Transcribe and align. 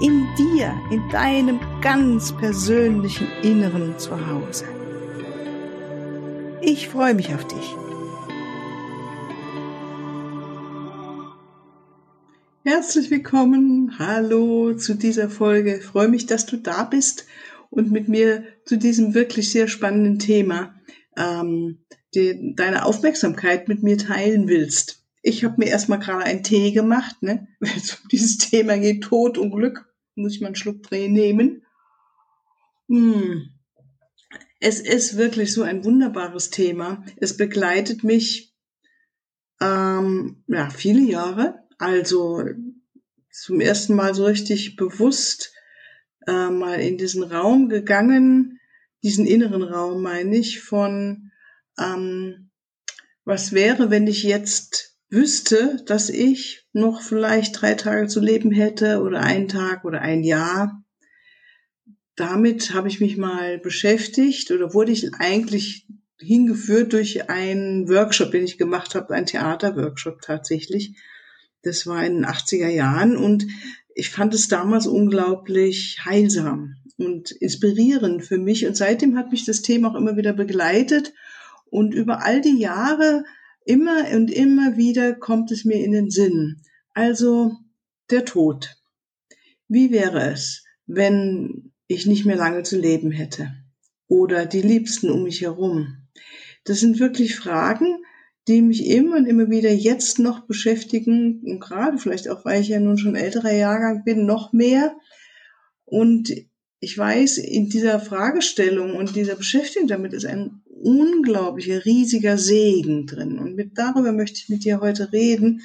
In 0.00 0.26
dir, 0.38 0.74
in 0.90 1.06
deinem 1.10 1.60
ganz 1.82 2.34
persönlichen 2.34 3.26
Inneren 3.42 3.98
zu 3.98 4.12
Hause. 4.28 4.64
Ich 6.62 6.88
freue 6.88 7.12
mich 7.12 7.34
auf 7.34 7.46
dich. 7.46 7.74
Herzlich 12.64 13.10
willkommen, 13.10 13.98
hallo 13.98 14.72
zu 14.72 14.94
dieser 14.94 15.28
Folge. 15.28 15.76
Ich 15.76 15.84
freue 15.84 16.08
mich, 16.08 16.24
dass 16.24 16.46
du 16.46 16.56
da 16.56 16.84
bist 16.84 17.26
und 17.68 17.90
mit 17.90 18.08
mir 18.08 18.44
zu 18.64 18.78
diesem 18.78 19.12
wirklich 19.12 19.52
sehr 19.52 19.68
spannenden 19.68 20.18
Thema 20.18 20.74
ähm, 21.18 21.84
die, 22.14 22.54
deine 22.56 22.86
Aufmerksamkeit 22.86 23.68
mit 23.68 23.82
mir 23.82 23.98
teilen 23.98 24.48
willst. 24.48 25.04
Ich 25.22 25.44
habe 25.44 25.56
mir 25.58 25.66
erstmal 25.66 25.98
gerade 25.98 26.24
einen 26.24 26.42
Tee 26.42 26.72
gemacht, 26.72 27.22
ne? 27.22 27.48
wenn 27.60 27.76
es 27.76 27.92
um 27.92 28.08
dieses 28.08 28.38
Thema 28.38 28.78
geht, 28.78 29.02
Tod 29.02 29.36
und 29.36 29.50
Glück, 29.50 29.89
muss 30.20 30.34
ich 30.34 30.40
mal 30.40 30.48
einen 30.48 30.56
Schluck 30.56 30.82
Dreh 30.82 31.08
nehmen. 31.08 31.64
Hm. 32.88 33.50
Es 34.60 34.80
ist 34.80 35.16
wirklich 35.16 35.52
so 35.52 35.62
ein 35.62 35.84
wunderbares 35.84 36.50
Thema. 36.50 37.04
Es 37.16 37.36
begleitet 37.36 38.04
mich 38.04 38.54
ähm, 39.60 40.42
ja, 40.46 40.70
viele 40.70 41.00
Jahre. 41.02 41.64
Also 41.78 42.44
zum 43.30 43.60
ersten 43.60 43.94
Mal 43.94 44.14
so 44.14 44.24
richtig 44.24 44.76
bewusst 44.76 45.54
äh, 46.26 46.50
mal 46.50 46.80
in 46.80 46.98
diesen 46.98 47.22
Raum 47.22 47.68
gegangen, 47.68 48.60
diesen 49.02 49.26
inneren 49.26 49.62
Raum 49.62 50.02
meine 50.02 50.36
ich, 50.36 50.60
von 50.60 51.30
ähm, 51.78 52.50
was 53.24 53.52
wäre, 53.52 53.90
wenn 53.90 54.06
ich 54.06 54.24
jetzt 54.24 54.89
wüsste, 55.10 55.82
dass 55.86 56.08
ich 56.08 56.66
noch 56.72 57.02
vielleicht 57.02 57.60
drei 57.60 57.74
Tage 57.74 58.06
zu 58.06 58.20
leben 58.20 58.52
hätte 58.52 59.00
oder 59.02 59.20
einen 59.20 59.48
Tag 59.48 59.84
oder 59.84 60.00
ein 60.00 60.22
Jahr. 60.22 60.84
Damit 62.16 62.72
habe 62.74 62.88
ich 62.88 63.00
mich 63.00 63.16
mal 63.16 63.58
beschäftigt 63.58 64.50
oder 64.50 64.72
wurde 64.72 64.92
ich 64.92 65.14
eigentlich 65.14 65.86
hingeführt 66.18 66.92
durch 66.92 67.28
einen 67.28 67.88
Workshop, 67.88 68.30
den 68.30 68.44
ich 68.44 68.58
gemacht 68.58 68.94
habe, 68.94 69.14
ein 69.14 69.26
Theaterworkshop 69.26 70.20
tatsächlich. 70.20 70.96
Das 71.62 71.86
war 71.86 72.04
in 72.04 72.16
den 72.16 72.26
80er 72.26 72.68
Jahren 72.68 73.16
und 73.16 73.46
ich 73.94 74.10
fand 74.10 74.32
es 74.34 74.48
damals 74.48 74.86
unglaublich 74.86 75.98
heilsam 76.04 76.76
und 76.96 77.32
inspirierend 77.32 78.24
für 78.24 78.38
mich. 78.38 78.66
Und 78.66 78.76
seitdem 78.76 79.16
hat 79.16 79.30
mich 79.32 79.44
das 79.44 79.62
Thema 79.62 79.90
auch 79.90 79.94
immer 79.94 80.16
wieder 80.16 80.32
begleitet 80.32 81.12
und 81.70 81.94
über 81.94 82.24
all 82.24 82.40
die 82.40 82.58
Jahre 82.58 83.24
immer 83.64 84.08
und 84.14 84.30
immer 84.30 84.76
wieder 84.76 85.14
kommt 85.14 85.50
es 85.50 85.64
mir 85.64 85.84
in 85.84 85.92
den 85.92 86.10
Sinn. 86.10 86.62
Also 86.94 87.56
der 88.10 88.24
Tod. 88.24 88.76
Wie 89.68 89.90
wäre 89.90 90.30
es, 90.30 90.64
wenn 90.86 91.72
ich 91.86 92.06
nicht 92.06 92.24
mehr 92.24 92.36
lange 92.36 92.62
zu 92.62 92.78
leben 92.78 93.10
hätte? 93.10 93.52
Oder 94.08 94.46
die 94.46 94.62
Liebsten 94.62 95.10
um 95.10 95.22
mich 95.22 95.42
herum? 95.42 96.08
Das 96.64 96.80
sind 96.80 96.98
wirklich 96.98 97.36
Fragen, 97.36 98.04
die 98.48 98.62
mich 98.62 98.86
immer 98.86 99.16
und 99.16 99.26
immer 99.26 99.48
wieder 99.50 99.72
jetzt 99.72 100.18
noch 100.18 100.46
beschäftigen. 100.46 101.42
Und 101.44 101.60
gerade 101.60 101.98
vielleicht 101.98 102.28
auch, 102.28 102.44
weil 102.44 102.60
ich 102.60 102.68
ja 102.68 102.80
nun 102.80 102.98
schon 102.98 103.14
älterer 103.14 103.52
Jahrgang 103.52 104.02
bin, 104.04 104.26
noch 104.26 104.52
mehr. 104.52 104.96
Und 105.84 106.34
ich 106.80 106.96
weiß, 106.96 107.38
in 107.38 107.68
dieser 107.68 108.00
Fragestellung 108.00 108.96
und 108.96 109.14
dieser 109.14 109.36
Beschäftigung 109.36 109.86
damit 109.86 110.12
ist 110.12 110.26
ein 110.26 110.62
unglaublicher, 110.80 111.84
riesiger 111.84 112.38
Segen 112.38 113.06
drin. 113.06 113.38
Und 113.38 113.54
mit, 113.54 113.78
darüber 113.78 114.12
möchte 114.12 114.38
ich 114.38 114.48
mit 114.48 114.64
dir 114.64 114.80
heute 114.80 115.12
reden. 115.12 115.62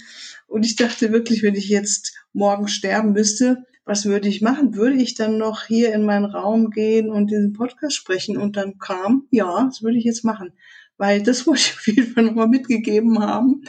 Und 0.47 0.65
ich 0.65 0.75
dachte 0.75 1.11
wirklich, 1.11 1.43
wenn 1.43 1.55
ich 1.55 1.69
jetzt 1.69 2.13
morgen 2.33 2.67
sterben 2.67 3.13
müsste, 3.13 3.65
was 3.85 4.05
würde 4.05 4.27
ich 4.27 4.41
machen? 4.41 4.75
Würde 4.75 4.95
ich 4.95 5.13
dann 5.13 5.37
noch 5.37 5.65
hier 5.65 5.93
in 5.93 6.05
meinen 6.05 6.25
Raum 6.25 6.71
gehen 6.71 7.09
und 7.09 7.29
diesen 7.29 7.53
Podcast 7.53 7.95
sprechen? 7.95 8.35
Und 8.35 8.57
dann 8.57 8.77
kam, 8.79 9.27
ja, 9.29 9.63
das 9.65 9.83
würde 9.83 9.97
ich 9.97 10.03
jetzt 10.03 10.23
machen. 10.23 10.53
Weil 10.97 11.21
das 11.21 11.45
wollte 11.47 11.61
ich 11.61 11.73
auf 11.75 11.87
jeden 11.87 12.13
Fall 12.13 12.23
nochmal 12.23 12.47
mitgegeben 12.47 13.19
haben. 13.19 13.63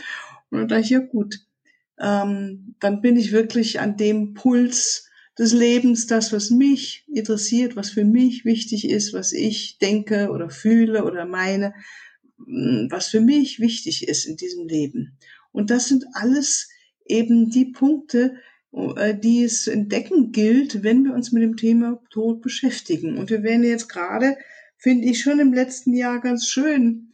Und 0.50 0.58
dann 0.58 0.68
dachte 0.68 0.82
ich, 0.82 0.90
ja 0.90 1.00
gut, 1.00 1.40
ähm, 1.98 2.74
dann 2.80 3.00
bin 3.00 3.16
ich 3.16 3.32
wirklich 3.32 3.80
an 3.80 3.96
dem 3.96 4.34
Puls, 4.34 5.05
des 5.38 5.52
Lebens, 5.52 6.06
das, 6.06 6.32
was 6.32 6.50
mich 6.50 7.04
interessiert, 7.12 7.76
was 7.76 7.90
für 7.90 8.04
mich 8.04 8.44
wichtig 8.44 8.88
ist, 8.88 9.12
was 9.12 9.32
ich 9.32 9.78
denke 9.78 10.30
oder 10.30 10.48
fühle 10.50 11.04
oder 11.04 11.26
meine, 11.26 11.74
mm, 12.38 12.86
was 12.90 13.08
für 13.08 13.20
mich 13.20 13.60
wichtig 13.60 14.08
ist 14.08 14.24
in 14.24 14.36
diesem 14.36 14.66
Leben. 14.66 15.18
Und 15.52 15.70
das 15.70 15.88
sind 15.88 16.04
alles 16.14 16.68
eben 17.04 17.50
die 17.50 17.66
Punkte, 17.66 18.36
äh, 18.72 19.14
die 19.14 19.42
es 19.42 19.66
entdecken 19.66 20.32
gilt, 20.32 20.82
wenn 20.82 21.04
wir 21.04 21.14
uns 21.14 21.32
mit 21.32 21.42
dem 21.42 21.56
Thema 21.56 22.00
Tod 22.10 22.40
beschäftigen. 22.42 23.18
Und 23.18 23.30
wir 23.30 23.42
werden 23.42 23.64
jetzt 23.64 23.88
gerade, 23.88 24.36
finde 24.78 25.06
ich, 25.08 25.20
schon 25.20 25.38
im 25.38 25.52
letzten 25.52 25.94
Jahr 25.94 26.20
ganz 26.20 26.46
schön 26.46 27.12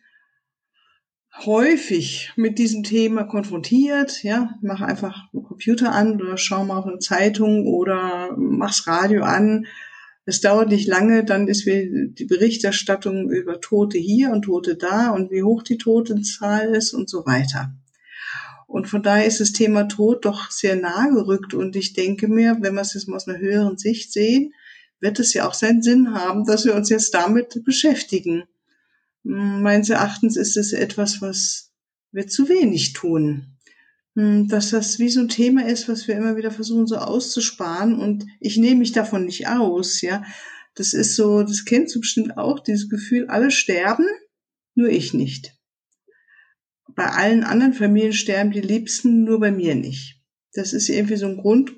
häufig 1.39 2.33
mit 2.37 2.59
diesem 2.59 2.83
Thema 2.83 3.25
konfrontiert. 3.25 4.23
Ja, 4.23 4.55
mach 4.61 4.81
einfach 4.81 5.33
einen 5.33 5.43
Computer 5.43 5.93
an 5.93 6.21
oder 6.21 6.37
schau 6.37 6.65
mal 6.65 6.79
auf 6.79 6.87
eine 6.87 6.99
Zeitung 6.99 7.67
oder 7.67 8.35
mach's 8.37 8.87
Radio 8.87 9.23
an. 9.23 9.67
Es 10.25 10.41
dauert 10.41 10.69
nicht 10.69 10.87
lange, 10.87 11.25
dann 11.25 11.49
ist 11.49 11.67
die 11.67 12.27
Berichterstattung 12.29 13.29
über 13.31 13.61
Tote 13.61 13.99
hier 13.99 14.31
und 14.31 14.43
Tote 14.43 14.77
da 14.77 15.11
und 15.11 15.33
wie 15.33 15.43
hoch 15.43 15.65
die 15.65 15.79
Totenzahl 15.79 16.75
ist 16.77 16.93
und 16.93 17.11
so 17.11 17.27
weiter. 17.27 17.75
Und 18.69 18.89
von 18.89 19.03
daher 19.03 19.27
ist 19.27 19.41
das 19.41 19.53
Thema 19.53 19.85
Tod 19.89 20.25
doch 20.25 20.51
sehr 20.51 20.77
nahe 20.77 21.11
gerückt. 21.11 21.55
Und 21.55 21.77
ich 21.77 21.93
denke 21.93 22.29
mir, 22.29 22.57
wenn 22.61 22.75
wir 22.75 22.81
es 22.83 22.95
jetzt 22.95 23.09
mal 23.09 23.17
aus 23.17 23.29
einer 23.29 23.39
höheren 23.39 23.77
Sicht 23.77 24.13
sehen, 24.13 24.55
wird 25.01 25.19
es 25.19 25.35
ja 25.35 25.47
auch 25.47 25.55
seinen 25.55 25.83
Sinn 25.83 26.15
haben, 26.15 26.45
dass 26.45 26.65
wir 26.65 26.75
uns 26.75 26.89
jetzt 26.89 27.13
damit 27.13 27.65
beschäftigen 27.65 28.45
meines 29.23 29.91
Erachtens 29.91 30.37
ist 30.37 30.57
es 30.57 30.73
etwas, 30.73 31.21
was 31.21 31.73
wir 32.13 32.27
zu 32.27 32.49
wenig 32.49 32.93
tun. 32.93 33.57
Hm, 34.15 34.49
dass 34.49 34.71
das 34.71 34.99
wie 34.99 35.09
so 35.09 35.21
ein 35.21 35.29
Thema 35.29 35.67
ist, 35.67 35.89
was 35.89 36.07
wir 36.07 36.17
immer 36.17 36.37
wieder 36.37 36.51
versuchen 36.51 36.87
so 36.87 36.97
auszusparen 36.97 37.99
und 37.99 38.27
ich 38.41 38.59
nehme 38.59 38.81
mich 38.81 38.93
davon 38.93 39.25
nicht 39.25 39.49
aus, 39.49 40.01
ja. 40.03 40.23
Das 40.75 40.95
ist 40.95 41.17
so, 41.17 41.43
das 41.43 41.65
kennst 41.65 41.95
du 41.95 42.01
bestimmt 42.01 42.39
auch, 42.39 42.61
dieses 42.61 42.89
Gefühl, 42.89 43.27
alle 43.29 43.51
sterben, 43.51 44.07
nur 44.75 44.89
ich 44.89 45.13
nicht. 45.13 45.55
Bei 46.95 47.11
allen 47.11 47.45
anderen 47.45 47.75
Familien 47.75 48.13
sterben 48.13 48.53
die 48.53 48.61
Liebsten, 48.61 49.25
nur 49.25 49.41
bei 49.41 49.51
mir 49.51 49.75
nicht. 49.75 50.21
Das 50.55 50.73
ist 50.73 50.89
irgendwie 50.89 51.17
so 51.17 51.27
ein 51.27 51.39
Grund, 51.39 51.73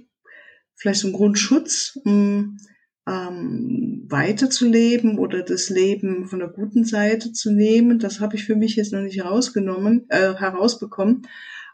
vielleicht 0.77 1.01
so 1.01 1.09
ein 1.09 1.13
Grundschutz, 1.13 1.99
um 2.05 2.59
ähm, 3.07 4.07
weiterzuleben 4.09 5.19
oder 5.19 5.43
das 5.43 5.69
Leben 5.69 6.27
von 6.27 6.39
der 6.39 6.49
guten 6.49 6.85
Seite 6.85 7.33
zu 7.33 7.53
nehmen. 7.53 7.99
Das 7.99 8.21
habe 8.21 8.37
ich 8.37 8.45
für 8.45 8.57
mich 8.57 8.77
jetzt 8.77 8.93
noch 8.93 9.01
nicht 9.01 9.19
herausgenommen, 9.19 10.07
äh, 10.09 10.35
herausbekommen. 10.35 11.27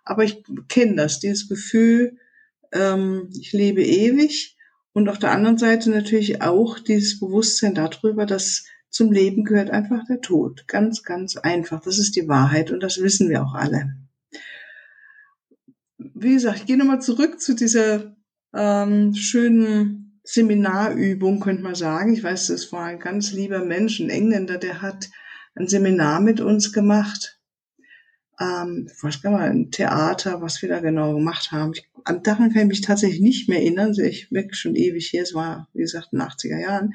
Aber 0.04 0.24
ich 0.24 0.42
kenne 0.68 0.96
das, 0.96 1.20
dieses 1.20 1.48
Gefühl, 1.48 2.16
ähm, 2.72 3.28
ich 3.38 3.52
lebe 3.52 3.82
ewig. 3.82 4.56
Und 4.92 5.08
auf 5.08 5.18
der 5.18 5.30
anderen 5.30 5.58
Seite 5.58 5.90
natürlich 5.90 6.42
auch 6.42 6.78
dieses 6.80 7.20
Bewusstsein 7.20 7.74
darüber, 7.74 8.26
dass 8.26 8.64
zum 8.88 9.12
Leben 9.12 9.44
gehört 9.44 9.70
einfach 9.70 10.04
der 10.08 10.20
Tod. 10.20 10.66
Ganz, 10.66 11.04
ganz 11.04 11.36
einfach. 11.36 11.80
Das 11.80 11.98
ist 11.98 12.16
die 12.16 12.26
Wahrheit 12.26 12.72
und 12.72 12.82
das 12.82 13.00
wissen 13.00 13.28
wir 13.28 13.44
auch 13.44 13.54
alle. 13.54 13.94
Wie 15.96 16.34
gesagt, 16.34 16.58
ich 16.58 16.66
gehe 16.66 16.76
nochmal 16.76 17.00
zurück 17.00 17.40
zu 17.40 17.54
dieser 17.54 18.16
ähm, 18.52 19.14
schönen 19.14 20.09
Seminarübung, 20.32 21.40
könnte 21.40 21.62
man 21.62 21.74
sagen. 21.74 22.12
Ich 22.14 22.22
weiß, 22.22 22.48
das 22.48 22.70
war 22.70 22.84
ein 22.84 23.00
ganz 23.00 23.32
lieber 23.32 23.64
Mensch, 23.64 23.98
ein 23.98 24.10
Engländer, 24.10 24.58
der 24.58 24.80
hat 24.80 25.10
ein 25.56 25.66
Seminar 25.66 26.20
mit 26.20 26.40
uns 26.40 26.72
gemacht. 26.72 27.40
Ähm, 28.38 28.88
weiß 29.02 29.22
gar 29.22 29.32
nicht, 29.32 29.40
ein 29.40 29.70
Theater, 29.72 30.40
was 30.40 30.62
wir 30.62 30.68
da 30.68 30.78
genau 30.78 31.14
gemacht 31.14 31.50
haben. 31.50 31.72
Ich, 31.74 31.90
an 32.04 32.22
daran 32.22 32.52
kann 32.52 32.62
ich 32.62 32.68
mich 32.68 32.80
tatsächlich 32.80 33.20
nicht 33.20 33.48
mehr 33.48 33.58
erinnern. 33.58 33.92
Ich 33.98 34.30
wirklich 34.30 34.58
schon 34.58 34.76
ewig 34.76 35.08
hier. 35.08 35.22
Es 35.22 35.34
war, 35.34 35.68
wie 35.74 35.82
gesagt, 35.82 36.12
in 36.12 36.20
den 36.20 36.28
80er 36.28 36.60
Jahren. 36.60 36.94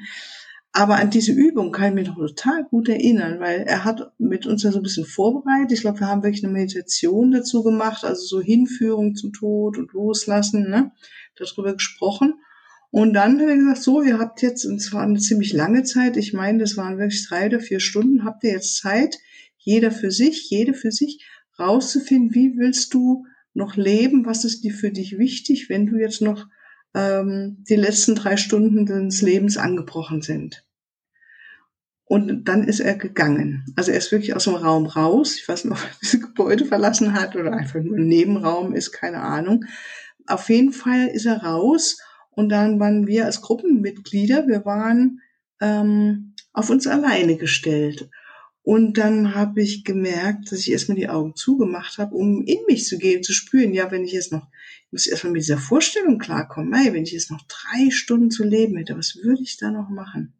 Aber 0.72 0.96
an 0.96 1.10
diese 1.10 1.32
Übung 1.32 1.72
kann 1.72 1.88
ich 1.88 1.94
mich 1.94 2.08
noch 2.08 2.16
total 2.16 2.64
gut 2.64 2.88
erinnern, 2.88 3.38
weil 3.38 3.62
er 3.62 3.84
hat 3.84 4.12
mit 4.18 4.46
uns 4.46 4.62
ja 4.62 4.72
so 4.72 4.78
ein 4.78 4.82
bisschen 4.82 5.06
vorbereitet. 5.06 5.72
Ich 5.72 5.82
glaube, 5.82 6.00
wir 6.00 6.06
haben 6.06 6.22
wirklich 6.22 6.42
eine 6.42 6.52
Meditation 6.52 7.32
dazu 7.32 7.62
gemacht, 7.62 8.02
also 8.02 8.22
so 8.22 8.40
Hinführung 8.40 9.14
zum 9.14 9.32
Tod 9.32 9.76
und 9.76 9.92
Loslassen, 9.92 10.70
ne? 10.70 10.92
darüber 11.36 11.74
gesprochen. 11.74 12.34
Und 12.90 13.14
dann 13.14 13.40
hat 13.40 13.48
er 13.48 13.56
gesagt, 13.56 13.82
so, 13.82 14.02
ihr 14.02 14.18
habt 14.18 14.42
jetzt, 14.42 14.64
und 14.64 14.80
zwar 14.80 15.02
eine 15.02 15.18
ziemlich 15.18 15.52
lange 15.52 15.82
Zeit, 15.82 16.16
ich 16.16 16.32
meine, 16.32 16.58
das 16.58 16.76
waren 16.76 16.98
wirklich 16.98 17.26
drei 17.28 17.46
oder 17.46 17.60
vier 17.60 17.80
Stunden, 17.80 18.24
habt 18.24 18.44
ihr 18.44 18.52
jetzt 18.52 18.76
Zeit, 18.78 19.18
jeder 19.58 19.90
für 19.90 20.10
sich, 20.10 20.48
jede 20.50 20.74
für 20.74 20.92
sich, 20.92 21.26
rauszufinden, 21.58 22.34
wie 22.34 22.56
willst 22.56 22.94
du 22.94 23.26
noch 23.54 23.76
leben, 23.76 24.26
was 24.26 24.44
ist 24.44 24.62
dir 24.62 24.72
für 24.72 24.90
dich 24.90 25.18
wichtig, 25.18 25.68
wenn 25.68 25.86
du 25.86 25.96
jetzt 25.96 26.20
noch 26.20 26.46
ähm, 26.94 27.64
die 27.68 27.76
letzten 27.76 28.14
drei 28.14 28.36
Stunden 28.36 28.86
des 28.86 29.22
Lebens 29.22 29.56
angebrochen 29.56 30.22
sind. 30.22 30.64
Und 32.04 32.44
dann 32.44 32.62
ist 32.62 32.78
er 32.78 32.94
gegangen. 32.94 33.64
Also 33.74 33.90
er 33.90 33.98
ist 33.98 34.12
wirklich 34.12 34.36
aus 34.36 34.44
dem 34.44 34.54
Raum 34.54 34.86
raus. 34.86 35.36
Ich 35.36 35.48
weiß 35.48 35.64
nicht, 35.64 35.72
ob 35.72 35.78
er 35.78 35.90
dieses 36.02 36.20
Gebäude 36.20 36.64
verlassen 36.64 37.14
hat 37.14 37.34
oder 37.34 37.52
einfach 37.52 37.80
nur 37.80 37.96
ein 37.96 38.06
Nebenraum 38.06 38.74
ist, 38.74 38.92
keine 38.92 39.22
Ahnung. 39.22 39.64
Auf 40.26 40.48
jeden 40.48 40.72
Fall 40.72 41.08
ist 41.08 41.26
er 41.26 41.42
raus 41.42 41.98
und 42.36 42.50
dann 42.50 42.78
waren 42.78 43.06
wir 43.06 43.24
als 43.24 43.40
Gruppenmitglieder, 43.40 44.46
wir 44.46 44.64
waren 44.66 45.22
ähm, 45.60 46.34
auf 46.52 46.68
uns 46.68 46.86
alleine 46.86 47.36
gestellt. 47.36 48.10
Und 48.62 48.98
dann 48.98 49.34
habe 49.34 49.62
ich 49.62 49.84
gemerkt, 49.84 50.52
dass 50.52 50.60
ich 50.60 50.70
erstmal 50.70 50.98
die 50.98 51.08
Augen 51.08 51.34
zugemacht 51.34 51.98
habe, 51.98 52.14
um 52.14 52.44
in 52.44 52.58
mich 52.68 52.84
zu 52.84 52.98
gehen, 52.98 53.22
zu 53.22 53.32
spüren, 53.32 53.72
ja, 53.72 53.90
wenn 53.90 54.04
ich 54.04 54.12
jetzt 54.12 54.32
noch, 54.32 54.48
ich 54.84 54.92
muss 54.92 55.06
erstmal 55.06 55.32
mit 55.32 55.42
dieser 55.42 55.56
Vorstellung 55.56 56.18
klarkommen, 56.18 56.74
hey, 56.74 56.92
wenn 56.92 57.04
ich 57.04 57.12
jetzt 57.12 57.30
noch 57.30 57.42
drei 57.46 57.90
Stunden 57.90 58.30
zu 58.30 58.44
leben 58.44 58.76
hätte, 58.76 58.98
was 58.98 59.16
würde 59.16 59.42
ich 59.42 59.56
da 59.56 59.70
noch 59.70 59.88
machen? 59.88 60.34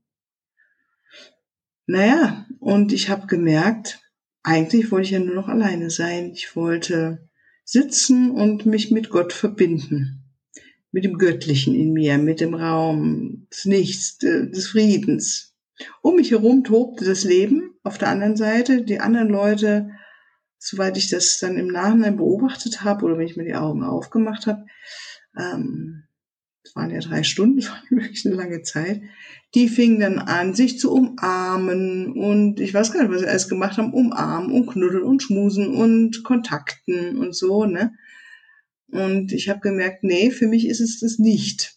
Naja, 1.86 2.46
und 2.58 2.92
ich 2.92 3.08
habe 3.08 3.26
gemerkt, 3.26 4.00
eigentlich 4.42 4.90
wollte 4.90 5.06
ich 5.06 5.12
ja 5.12 5.20
nur 5.20 5.34
noch 5.34 5.48
alleine 5.48 5.88
sein. 5.88 6.32
Ich 6.34 6.56
wollte 6.56 7.30
sitzen 7.64 8.32
und 8.32 8.66
mich 8.66 8.90
mit 8.90 9.08
Gott 9.08 9.32
verbinden. 9.32 10.25
Mit 10.96 11.04
dem 11.04 11.18
Göttlichen 11.18 11.74
in 11.74 11.92
mir, 11.92 12.16
mit 12.16 12.40
dem 12.40 12.54
Raum 12.54 13.46
des 13.52 13.66
Nichts, 13.66 14.16
des 14.16 14.68
Friedens. 14.68 15.54
Um 16.00 16.16
mich 16.16 16.30
herum 16.30 16.64
tobte 16.64 17.04
das 17.04 17.22
Leben. 17.22 17.74
Auf 17.82 17.98
der 17.98 18.08
anderen 18.08 18.34
Seite, 18.34 18.82
die 18.82 18.98
anderen 18.98 19.28
Leute, 19.28 19.90
soweit 20.58 20.96
ich 20.96 21.10
das 21.10 21.38
dann 21.38 21.58
im 21.58 21.66
Nachhinein 21.66 22.16
beobachtet 22.16 22.82
habe 22.82 23.04
oder 23.04 23.18
wenn 23.18 23.26
ich 23.26 23.36
mir 23.36 23.44
die 23.44 23.54
Augen 23.54 23.84
aufgemacht 23.84 24.46
habe, 24.46 24.64
ähm, 25.38 26.04
es 26.64 26.74
waren 26.74 26.90
ja 26.90 27.00
drei 27.00 27.24
Stunden, 27.24 27.56
das 27.60 27.68
war 27.68 27.82
wirklich 27.90 28.24
eine 28.24 28.36
lange 28.36 28.62
Zeit, 28.62 29.02
die 29.54 29.68
fingen 29.68 30.00
dann 30.00 30.18
an, 30.18 30.54
sich 30.54 30.78
zu 30.78 30.90
umarmen 30.94 32.14
und 32.14 32.58
ich 32.58 32.72
weiß 32.72 32.92
gar 32.92 33.02
nicht, 33.02 33.12
was 33.12 33.20
sie 33.20 33.28
alles 33.28 33.50
gemacht 33.50 33.76
haben, 33.76 33.92
umarmen 33.92 34.50
und 34.50 34.66
knuddeln 34.66 35.02
und 35.02 35.22
schmusen 35.22 35.74
und 35.74 36.24
kontakten 36.24 37.18
und 37.18 37.36
so, 37.36 37.66
ne? 37.66 37.92
Und 38.88 39.32
ich 39.32 39.48
habe 39.48 39.60
gemerkt, 39.60 40.04
nee, 40.04 40.30
für 40.30 40.46
mich 40.46 40.66
ist 40.66 40.80
es 40.80 41.00
das 41.00 41.18
nicht. 41.18 41.74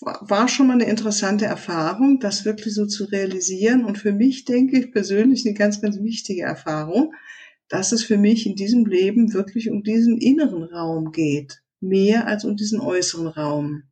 War 0.00 0.48
schon 0.48 0.66
mal 0.66 0.74
eine 0.74 0.88
interessante 0.88 1.44
Erfahrung, 1.44 2.20
das 2.20 2.46
wirklich 2.46 2.74
so 2.74 2.86
zu 2.86 3.04
realisieren 3.04 3.84
und 3.84 3.98
für 3.98 4.12
mich 4.12 4.46
denke 4.46 4.78
ich 4.78 4.92
persönlich 4.92 5.44
eine 5.44 5.54
ganz, 5.54 5.82
ganz 5.82 6.00
wichtige 6.00 6.42
Erfahrung, 6.42 7.12
dass 7.68 7.92
es 7.92 8.02
für 8.02 8.16
mich 8.16 8.46
in 8.46 8.56
diesem 8.56 8.86
Leben 8.86 9.34
wirklich 9.34 9.70
um 9.70 9.82
diesen 9.82 10.16
inneren 10.18 10.64
Raum 10.64 11.12
geht, 11.12 11.62
mehr 11.80 12.26
als 12.26 12.44
um 12.44 12.56
diesen 12.56 12.80
äußeren 12.80 13.26
Raum. 13.26 13.82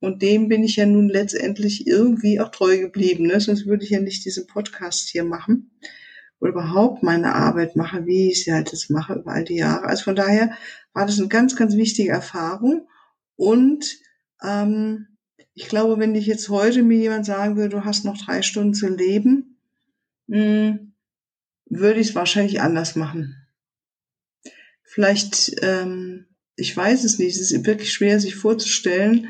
Und 0.00 0.22
dem 0.22 0.48
bin 0.48 0.64
ich 0.64 0.76
ja 0.76 0.86
nun 0.86 1.08
letztendlich 1.08 1.86
irgendwie 1.86 2.40
auch 2.40 2.50
treu 2.50 2.78
geblieben. 2.78 3.26
Ne? 3.26 3.38
Sonst 3.40 3.66
würde 3.66 3.84
ich 3.84 3.90
ja 3.90 4.00
nicht 4.00 4.24
diesen 4.24 4.46
Podcast 4.46 5.10
hier 5.10 5.24
machen 5.24 5.70
oder 6.40 6.52
überhaupt 6.52 7.02
meine 7.02 7.34
Arbeit 7.34 7.76
mache, 7.76 8.06
wie 8.06 8.30
ich 8.30 8.44
sie 8.44 8.52
halt 8.52 8.72
jetzt 8.72 8.90
mache 8.90 9.14
über 9.14 9.32
all 9.32 9.44
die 9.44 9.56
Jahre. 9.56 9.84
Also 9.84 10.04
von 10.04 10.16
daher 10.16 10.52
war 10.92 11.06
das 11.06 11.18
eine 11.18 11.28
ganz, 11.28 11.56
ganz 11.56 11.76
wichtige 11.76 12.10
Erfahrung. 12.10 12.88
Und 13.36 13.98
ähm, 14.42 15.18
ich 15.54 15.68
glaube, 15.68 15.98
wenn 15.98 16.14
ich 16.14 16.26
jetzt 16.26 16.48
heute 16.48 16.82
mir 16.82 16.98
jemand 16.98 17.26
sagen 17.26 17.56
würde, 17.56 17.76
du 17.76 17.84
hast 17.84 18.04
noch 18.04 18.18
drei 18.18 18.42
Stunden 18.42 18.74
zu 18.74 18.88
leben, 18.88 19.60
mh, 20.26 20.38
hm, 20.38 20.94
würde 21.66 22.00
ich 22.00 22.08
es 22.08 22.14
wahrscheinlich 22.14 22.60
anders 22.60 22.96
machen. 22.96 23.36
Vielleicht, 24.82 25.52
ähm, 25.62 26.26
ich 26.56 26.76
weiß 26.76 27.04
es 27.04 27.18
nicht, 27.18 27.36
es 27.36 27.52
ist 27.52 27.64
wirklich 27.64 27.92
schwer 27.92 28.18
sich 28.18 28.34
vorzustellen, 28.34 29.28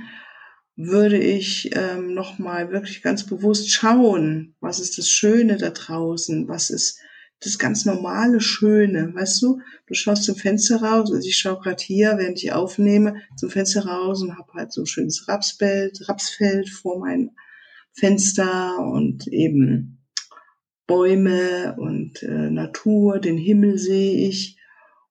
würde 0.74 1.18
ich 1.18 1.70
ähm, 1.76 2.14
nochmal 2.14 2.70
wirklich 2.70 3.02
ganz 3.02 3.26
bewusst 3.26 3.70
schauen, 3.70 4.54
was 4.60 4.80
ist 4.80 4.96
das 4.96 5.10
Schöne 5.10 5.58
da 5.58 5.70
draußen, 5.70 6.48
was 6.48 6.70
ist 6.70 6.98
das 7.40 7.58
ganz 7.58 7.86
normale 7.86 8.40
Schöne, 8.40 9.14
weißt 9.14 9.42
du? 9.42 9.60
Du 9.86 9.94
schaust 9.94 10.24
zum 10.24 10.36
Fenster 10.36 10.82
raus, 10.82 11.10
also 11.10 11.26
ich 11.26 11.38
schaue 11.38 11.60
gerade 11.60 11.82
hier, 11.82 12.14
während 12.18 12.42
ich 12.42 12.52
aufnehme, 12.52 13.16
zum 13.36 13.50
Fenster 13.50 13.86
raus 13.86 14.22
und 14.22 14.36
habe 14.36 14.52
halt 14.52 14.72
so 14.72 14.82
ein 14.82 14.86
schönes 14.86 15.26
Rapsfeld, 15.26 16.08
Rapsfeld 16.08 16.68
vor 16.68 17.00
meinem 17.00 17.30
Fenster 17.92 18.78
und 18.78 19.26
eben 19.28 19.98
Bäume 20.86 21.76
und 21.78 22.22
äh, 22.22 22.50
Natur, 22.50 23.20
den 23.20 23.38
Himmel 23.38 23.78
sehe 23.78 24.28
ich. 24.28 24.58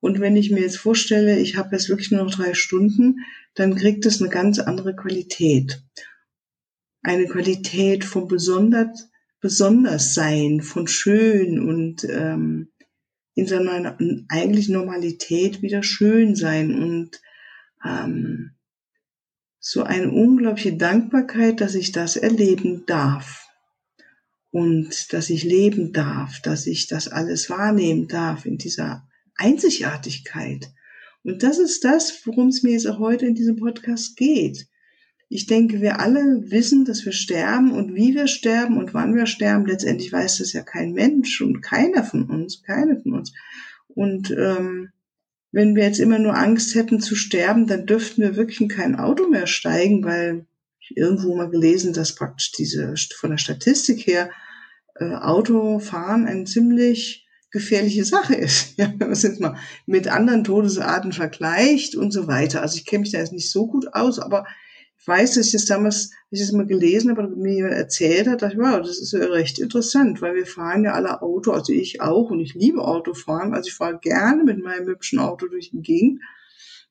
Und 0.01 0.19
wenn 0.19 0.35
ich 0.35 0.51
mir 0.51 0.61
jetzt 0.61 0.77
vorstelle, 0.77 1.39
ich 1.39 1.57
habe 1.57 1.75
jetzt 1.75 1.89
wirklich 1.89 2.11
nur 2.11 2.23
noch 2.23 2.33
drei 2.33 2.53
Stunden, 2.53 3.19
dann 3.55 3.75
kriegt 3.75 4.05
es 4.05 4.21
eine 4.21 4.29
ganz 4.29 4.59
andere 4.59 4.95
Qualität. 4.95 5.81
Eine 7.01 7.27
Qualität 7.27 8.03
von 8.03 8.27
besonders, 8.27 9.08
besonders 9.41 10.13
sein, 10.13 10.61
von 10.61 10.87
schön 10.87 11.59
und 11.59 12.03
ähm, 12.03 12.69
in 13.35 13.47
seiner 13.47 13.97
eigentlich 14.27 14.69
Normalität 14.69 15.61
wieder 15.61 15.81
schön 15.83 16.35
sein 16.35 16.73
und 16.73 17.21
ähm, 17.85 18.51
so 19.59 19.83
eine 19.83 20.11
unglaubliche 20.11 20.75
Dankbarkeit, 20.75 21.61
dass 21.61 21.75
ich 21.75 21.91
das 21.91 22.15
erleben 22.15 22.85
darf 22.85 23.47
und 24.51 25.13
dass 25.13 25.29
ich 25.29 25.43
leben 25.43 25.93
darf, 25.93 26.41
dass 26.41 26.65
ich 26.65 26.87
das 26.87 27.07
alles 27.07 27.49
wahrnehmen 27.49 28.07
darf 28.07 28.45
in 28.45 28.57
dieser 28.57 29.07
Einzigartigkeit. 29.35 30.71
Und 31.23 31.43
das 31.43 31.59
ist 31.59 31.83
das, 31.83 32.25
worum 32.25 32.47
es 32.47 32.63
mir 32.63 32.71
jetzt 32.71 32.87
auch 32.87 32.99
heute 32.99 33.25
in 33.25 33.35
diesem 33.35 33.57
Podcast 33.57 34.15
geht. 34.15 34.67
Ich 35.29 35.45
denke, 35.45 35.79
wir 35.79 35.99
alle 35.99 36.49
wissen, 36.49 36.85
dass 36.85 37.05
wir 37.05 37.11
sterben 37.11 37.71
und 37.71 37.93
wie 37.93 38.15
wir 38.15 38.27
sterben 38.27 38.77
und 38.77 38.95
wann 38.95 39.15
wir 39.15 39.27
sterben. 39.27 39.67
Letztendlich 39.67 40.11
weiß 40.11 40.39
das 40.39 40.53
ja 40.53 40.63
kein 40.63 40.93
Mensch 40.93 41.41
und 41.41 41.61
keiner 41.61 42.03
von 42.03 42.23
uns, 42.23 42.63
keine 42.63 42.99
von 42.99 43.13
uns. 43.13 43.33
Und 43.87 44.31
ähm, 44.31 44.89
wenn 45.51 45.75
wir 45.75 45.83
jetzt 45.83 45.99
immer 45.99 46.17
nur 46.17 46.35
Angst 46.35 46.73
hätten 46.73 46.99
zu 46.99 47.15
sterben, 47.15 47.67
dann 47.67 47.85
dürften 47.85 48.21
wir 48.21 48.35
wirklich 48.35 48.59
in 48.61 48.67
kein 48.69 48.95
Auto 48.95 49.27
mehr 49.27 49.47
steigen, 49.47 50.03
weil 50.03 50.47
ich 50.79 50.97
irgendwo 50.97 51.35
mal 51.35 51.49
gelesen, 51.49 51.93
dass 51.93 52.15
praktisch 52.15 52.51
diese 52.51 52.95
von 53.15 53.29
der 53.29 53.37
Statistik 53.37 54.07
her 54.07 54.31
äh, 54.95 55.13
Autofahren 55.13 56.25
ein 56.25 56.47
ziemlich 56.47 57.27
gefährliche 57.51 58.05
Sache 58.05 58.35
ist, 58.35 58.73
ja, 58.77 58.89
wenn 58.89 58.97
man 58.97 59.11
es 59.11 59.23
jetzt 59.23 59.39
mal 59.39 59.57
mit 59.85 60.07
anderen 60.07 60.43
Todesarten 60.43 61.13
vergleicht 61.13 61.95
und 61.95 62.11
so 62.11 62.27
weiter. 62.27 62.61
Also 62.61 62.77
ich 62.77 62.85
kenne 62.85 63.01
mich 63.01 63.11
da 63.11 63.19
jetzt 63.19 63.33
nicht 63.33 63.51
so 63.51 63.67
gut 63.67 63.93
aus, 63.93 64.19
aber 64.19 64.45
ich 64.99 65.07
weiß, 65.07 65.35
dass 65.35 65.47
ich 65.47 65.53
das 65.53 65.65
damals, 65.65 66.11
als 66.29 66.41
ich 66.41 66.47
das 66.47 66.51
mal 66.51 66.65
gelesen 66.65 67.11
habe, 67.11 67.27
mir 67.29 67.53
jemand 67.53 67.75
erzählt 67.75 68.27
hat, 68.27 68.41
dachte 68.41 68.55
ich, 68.55 68.59
wow, 68.59 68.79
das 68.79 68.99
ist 68.99 69.13
ja 69.13 69.19
recht 69.19 69.57
interessant, 69.57 70.21
weil 70.21 70.35
wir 70.35 70.45
fahren 70.45 70.83
ja 70.83 70.93
alle 70.93 71.21
Auto, 71.21 71.51
also 71.51 71.71
ich 71.71 72.01
auch 72.01 72.29
und 72.31 72.41
ich 72.41 72.53
liebe 72.53 72.83
Autofahren, 72.83 73.53
also 73.53 73.67
ich 73.67 73.73
fahre 73.73 73.97
gerne 73.99 74.43
mit 74.43 74.59
meinem 74.59 74.87
hübschen 74.87 75.19
Auto 75.19 75.47
durch 75.47 75.71
die 75.71 75.81
Gegend. 75.81 76.21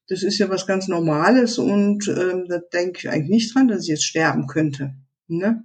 Das 0.08 0.22
ist 0.22 0.38
ja 0.38 0.48
was 0.48 0.66
ganz 0.66 0.88
Normales 0.88 1.58
und 1.58 2.08
ähm, 2.08 2.46
da 2.48 2.58
denke 2.72 2.98
ich 3.00 3.10
eigentlich 3.10 3.28
nicht 3.28 3.54
dran, 3.54 3.68
dass 3.68 3.82
ich 3.82 3.88
jetzt 3.88 4.04
sterben 4.04 4.46
könnte. 4.46 4.94
Ne? 5.26 5.62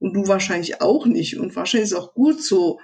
Und 0.00 0.14
du 0.14 0.26
wahrscheinlich 0.26 0.80
auch 0.80 1.06
nicht. 1.06 1.38
Und 1.38 1.54
wahrscheinlich 1.54 1.90
ist 1.90 1.96
auch 1.96 2.14
gut 2.14 2.42
so, 2.42 2.80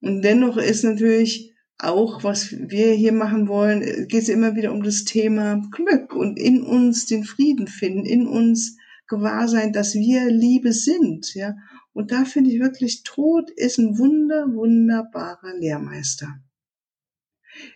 und 0.00 0.22
dennoch 0.22 0.56
ist 0.56 0.84
natürlich 0.84 1.49
auch, 1.82 2.24
was 2.24 2.52
wir 2.52 2.92
hier 2.92 3.12
machen 3.12 3.48
wollen, 3.48 4.06
geht 4.08 4.22
es 4.22 4.28
immer 4.28 4.54
wieder 4.56 4.72
um 4.72 4.82
das 4.82 5.04
Thema 5.04 5.62
Glück 5.70 6.14
und 6.14 6.38
in 6.38 6.62
uns 6.62 7.06
den 7.06 7.24
Frieden 7.24 7.66
finden, 7.66 8.04
in 8.04 8.26
uns 8.26 8.76
gewahr 9.08 9.48
sein, 9.48 9.72
dass 9.72 9.94
wir 9.94 10.30
Liebe 10.30 10.72
sind, 10.72 11.34
ja. 11.34 11.56
Und 11.92 12.12
da 12.12 12.24
finde 12.24 12.50
ich 12.50 12.60
wirklich, 12.60 13.02
Tod 13.02 13.50
ist 13.50 13.78
ein 13.78 13.98
wunder, 13.98 14.46
wunderbarer 14.54 15.56
Lehrmeister. 15.58 16.28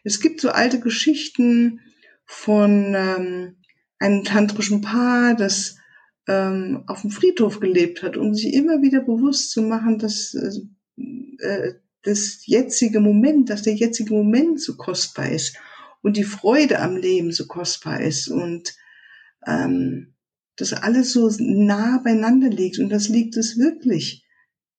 Es 0.04 0.20
gibt 0.20 0.40
so 0.40 0.50
alte 0.50 0.78
Geschichten 0.78 1.80
von 2.24 2.94
ähm, 2.94 3.56
einem 3.98 4.22
tantrischen 4.22 4.82
Paar, 4.82 5.34
das 5.34 5.76
ähm, 6.28 6.84
auf 6.86 7.02
dem 7.02 7.10
Friedhof 7.10 7.58
gelebt 7.58 8.02
hat, 8.02 8.16
um 8.16 8.34
sich 8.34 8.54
immer 8.54 8.82
wieder 8.82 9.00
bewusst 9.00 9.50
zu 9.50 9.62
machen, 9.62 9.98
dass 9.98 10.34
äh, 10.34 11.72
das 12.04 12.46
jetzige 12.46 13.00
Moment, 13.00 13.50
dass 13.50 13.62
der 13.62 13.74
jetzige 13.74 14.14
Moment 14.14 14.60
so 14.60 14.76
kostbar 14.76 15.30
ist 15.30 15.56
und 16.02 16.16
die 16.16 16.24
Freude 16.24 16.80
am 16.80 16.96
Leben 16.96 17.32
so 17.32 17.46
kostbar 17.46 18.00
ist 18.00 18.28
und 18.28 18.74
ähm, 19.46 20.14
das 20.56 20.72
alles 20.72 21.12
so 21.12 21.30
nah 21.38 21.98
beieinander 22.04 22.48
liegt 22.48 22.78
und 22.78 22.90
das 22.90 23.08
liegt 23.08 23.36
es 23.36 23.58
wirklich. 23.58 24.24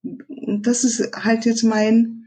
Und 0.03 0.67
das 0.67 0.83
ist 0.83 1.15
halt 1.15 1.45
jetzt 1.45 1.63
mein, 1.63 2.25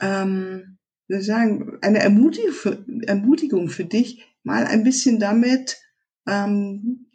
ähm, 0.00 0.78
wie 1.06 1.14
soll 1.14 1.22
sagen, 1.22 1.78
eine 1.82 1.98
Ermutigung 2.00 2.52
für, 2.52 2.84
Ermutigung 3.06 3.68
für 3.68 3.84
dich, 3.84 4.24
mal 4.42 4.64
ein 4.64 4.82
bisschen 4.82 5.20
damit, 5.20 5.76
ähm, 6.26 7.06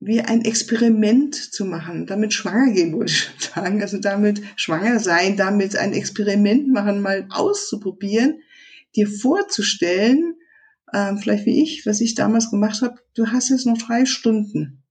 wie 0.00 0.20
ein 0.20 0.44
Experiment 0.44 1.34
zu 1.34 1.64
machen, 1.64 2.06
damit 2.06 2.32
schwanger 2.32 2.72
gehen, 2.72 2.92
wollte 2.92 3.12
ich 3.12 3.18
schon 3.18 3.40
sagen, 3.54 3.82
also 3.82 3.98
damit 3.98 4.42
schwanger 4.56 5.00
sein, 5.00 5.36
damit 5.36 5.76
ein 5.76 5.92
Experiment 5.92 6.68
machen, 6.68 7.00
mal 7.00 7.26
auszuprobieren, 7.30 8.40
dir 8.94 9.08
vorzustellen, 9.08 10.36
ähm, 10.94 11.18
vielleicht 11.18 11.46
wie 11.46 11.62
ich, 11.62 11.84
was 11.84 12.00
ich 12.00 12.14
damals 12.14 12.50
gemacht 12.50 12.80
habe, 12.82 13.00
du 13.14 13.26
hast 13.26 13.50
jetzt 13.50 13.66
noch 13.66 13.78
drei 13.78 14.06
Stunden. 14.06 14.84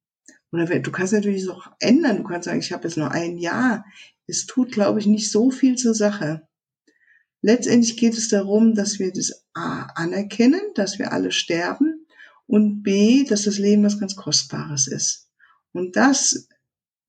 Oder 0.51 0.65
du 0.79 0.91
kannst 0.91 1.13
natürlich 1.13 1.49
auch 1.49 1.67
ändern, 1.79 2.17
du 2.17 2.23
kannst 2.23 2.45
sagen, 2.45 2.59
ich 2.59 2.71
habe 2.71 2.83
jetzt 2.87 2.97
noch 2.97 3.09
ein 3.09 3.37
Jahr. 3.37 3.85
Es 4.27 4.45
tut, 4.45 4.71
glaube 4.71 4.99
ich, 4.99 5.05
nicht 5.05 5.31
so 5.31 5.51
viel 5.51 5.75
zur 5.75 5.93
Sache. 5.93 6.47
Letztendlich 7.41 7.97
geht 7.97 8.13
es 8.13 8.29
darum, 8.29 8.73
dass 8.73 8.99
wir 8.99 9.11
das 9.11 9.45
A 9.53 9.83
anerkennen, 9.95 10.61
dass 10.75 10.99
wir 10.99 11.11
alle 11.11 11.31
sterben 11.31 12.06
und 12.47 12.81
B, 12.81 13.25
dass 13.25 13.43
das 13.43 13.57
Leben 13.57 13.83
was 13.83 13.99
ganz 13.99 14.15
Kostbares 14.15 14.87
ist. 14.87 15.29
Und 15.73 15.95
das 15.95 16.47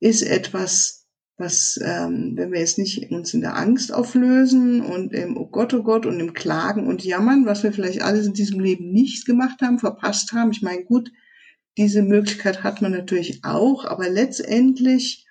ist 0.00 0.22
etwas, 0.22 1.06
was, 1.38 1.78
ähm, 1.82 2.32
wenn 2.36 2.52
wir 2.52 2.58
jetzt 2.58 2.78
nicht 2.78 3.10
uns 3.12 3.32
in 3.32 3.40
der 3.40 3.56
Angst 3.56 3.92
auflösen 3.94 4.80
und 4.80 5.12
im 5.12 5.36
Oh 5.36 5.46
Gott, 5.46 5.72
oh 5.72 5.84
Gott 5.84 6.04
und 6.04 6.18
im 6.18 6.34
Klagen 6.34 6.86
und 6.86 7.04
Jammern, 7.04 7.46
was 7.46 7.62
wir 7.62 7.72
vielleicht 7.72 8.02
alles 8.02 8.26
in 8.26 8.34
diesem 8.34 8.58
Leben 8.58 8.90
nicht 8.90 9.24
gemacht 9.24 9.62
haben, 9.62 9.78
verpasst 9.78 10.32
haben. 10.32 10.50
Ich 10.50 10.62
meine, 10.62 10.84
gut, 10.84 11.12
diese 11.76 12.02
Möglichkeit 12.02 12.64
hat 12.64 12.82
man 12.82 12.90
natürlich 12.90 13.44
auch, 13.44 13.84
aber 13.84 14.10
letztendlich, 14.10 15.26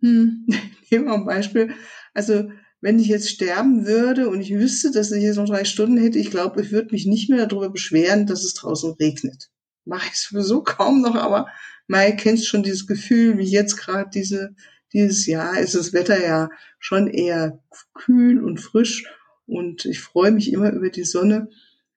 hm, 0.00 0.46
nehmen 0.90 1.06
wir 1.06 1.14
ein 1.14 1.24
Beispiel, 1.24 1.72
also 2.12 2.50
wenn 2.84 2.98
ich 2.98 3.08
jetzt 3.08 3.30
sterben 3.30 3.86
würde 3.86 4.28
und 4.28 4.42
ich 4.42 4.52
wüsste, 4.52 4.90
dass 4.90 5.10
ich 5.10 5.22
jetzt 5.22 5.36
noch 5.36 5.48
drei 5.48 5.64
Stunden 5.64 5.96
hätte, 5.96 6.18
ich 6.18 6.30
glaube, 6.30 6.60
ich 6.60 6.70
würde 6.70 6.90
mich 6.92 7.06
nicht 7.06 7.30
mehr 7.30 7.46
darüber 7.46 7.70
beschweren, 7.70 8.26
dass 8.26 8.44
es 8.44 8.52
draußen 8.52 8.92
regnet. 9.00 9.48
Mache 9.86 10.10
ich 10.12 10.18
sowieso 10.18 10.62
kaum 10.62 11.00
noch, 11.00 11.14
aber 11.14 11.46
Mai 11.86 12.12
kennst 12.12 12.46
schon 12.46 12.62
dieses 12.62 12.86
Gefühl, 12.86 13.38
wie 13.38 13.46
jetzt 13.46 13.78
gerade 13.78 14.10
diese, 14.12 14.54
dieses 14.92 15.24
Jahr 15.24 15.58
ist 15.58 15.74
das 15.74 15.94
Wetter 15.94 16.22
ja 16.22 16.50
schon 16.78 17.08
eher 17.08 17.58
kühl 17.94 18.44
und 18.44 18.60
frisch 18.60 19.06
und 19.46 19.86
ich 19.86 20.00
freue 20.00 20.32
mich 20.32 20.52
immer 20.52 20.70
über 20.70 20.90
die 20.90 21.04
Sonne. 21.04 21.48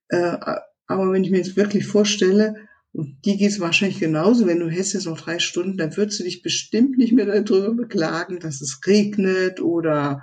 Äh, 0.08 0.38
aber 0.88 1.12
wenn 1.12 1.26
ich 1.26 1.32
mir 1.32 1.40
jetzt 1.40 1.58
wirklich 1.58 1.86
vorstelle, 1.86 2.56
und 2.94 3.18
die 3.26 3.36
geht 3.36 3.52
es 3.52 3.60
wahrscheinlich 3.60 4.00
genauso, 4.00 4.48
wenn 4.48 4.62
du 4.62 4.70
hättest 4.70 4.94
jetzt 4.94 5.06
noch 5.06 5.20
drei 5.20 5.40
Stunden, 5.40 5.76
dann 5.76 5.98
würdest 5.98 6.22
du 6.22 6.24
dich 6.24 6.44
bestimmt 6.44 6.98
nicht 6.98 7.12
mehr 7.12 7.26
darüber 7.26 7.74
beklagen, 7.74 8.40
dass 8.40 8.62
es 8.62 8.80
regnet 8.88 9.60
oder 9.60 10.22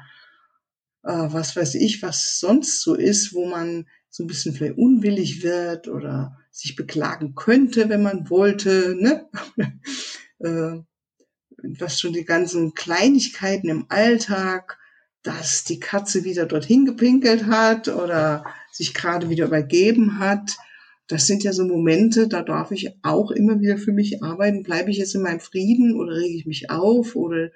äh, 1.05 1.33
was 1.33 1.55
weiß 1.57 1.75
ich, 1.77 2.03
was 2.03 2.39
sonst 2.41 2.83
so 2.83 2.95
ist, 2.95 3.35
wo 3.35 3.47
man 3.47 3.87
so 4.11 4.25
ein 4.25 4.27
bisschen 4.27 4.55
vielleicht 4.55 4.79
unwillig 4.79 5.43
wird 5.43 5.89
oder 5.89 6.39
sich 6.51 6.77
beklagen 6.77 7.35
könnte, 7.35 7.89
wenn 7.89 8.03
man 8.03 8.31
wollte, 8.31 8.95
ne? 8.99 9.29
äh, 10.39 10.81
was 11.79 12.01
schon 12.01 12.13
die 12.13 12.25
ganzen 12.25 12.75
Kleinigkeiten 12.75 13.69
im 13.69 13.87
Alltag, 13.89 14.79
dass 15.23 15.65
die 15.65 15.81
Katze 15.81 16.25
wieder 16.25 16.47
dorthin 16.47 16.85
gepinkelt 16.85 17.47
hat 17.47 17.89
oder 17.89 18.45
sich 18.71 18.93
gerade 18.93 19.31
wieder 19.31 19.47
übergeben 19.47 20.19
hat. 20.19 20.57
Das 21.09 21.27
sind 21.27 21.43
ja 21.43 21.53
so 21.53 21.65
Momente, 21.65 22.29
da 22.29 22.43
darf 22.43 22.71
ich 22.71 22.91
auch 23.03 23.31
immer 23.31 23.61
wieder 23.61 23.79
für 23.79 23.93
mich 23.93 24.23
arbeiten. 24.23 24.63
Bleibe 24.63 24.91
ich 24.91 24.99
jetzt 24.99 25.15
in 25.15 25.23
meinem 25.23 25.41
Frieden 25.41 25.95
oder 25.99 26.15
rege 26.15 26.37
ich 26.37 26.47
mich 26.47 26.71
auf 26.71 27.17
oder 27.17 27.51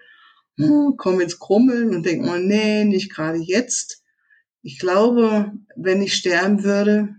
hm, 0.58 0.96
komme 0.96 1.22
ins 1.22 1.38
Krummeln 1.38 1.94
und 1.94 2.04
denke 2.04 2.26
mal, 2.26 2.42
nee, 2.42 2.84
nicht 2.84 3.12
gerade 3.12 3.38
jetzt. 3.38 4.02
Ich 4.62 4.78
glaube, 4.78 5.52
wenn 5.76 6.02
ich 6.02 6.14
sterben 6.14 6.64
würde, 6.64 7.14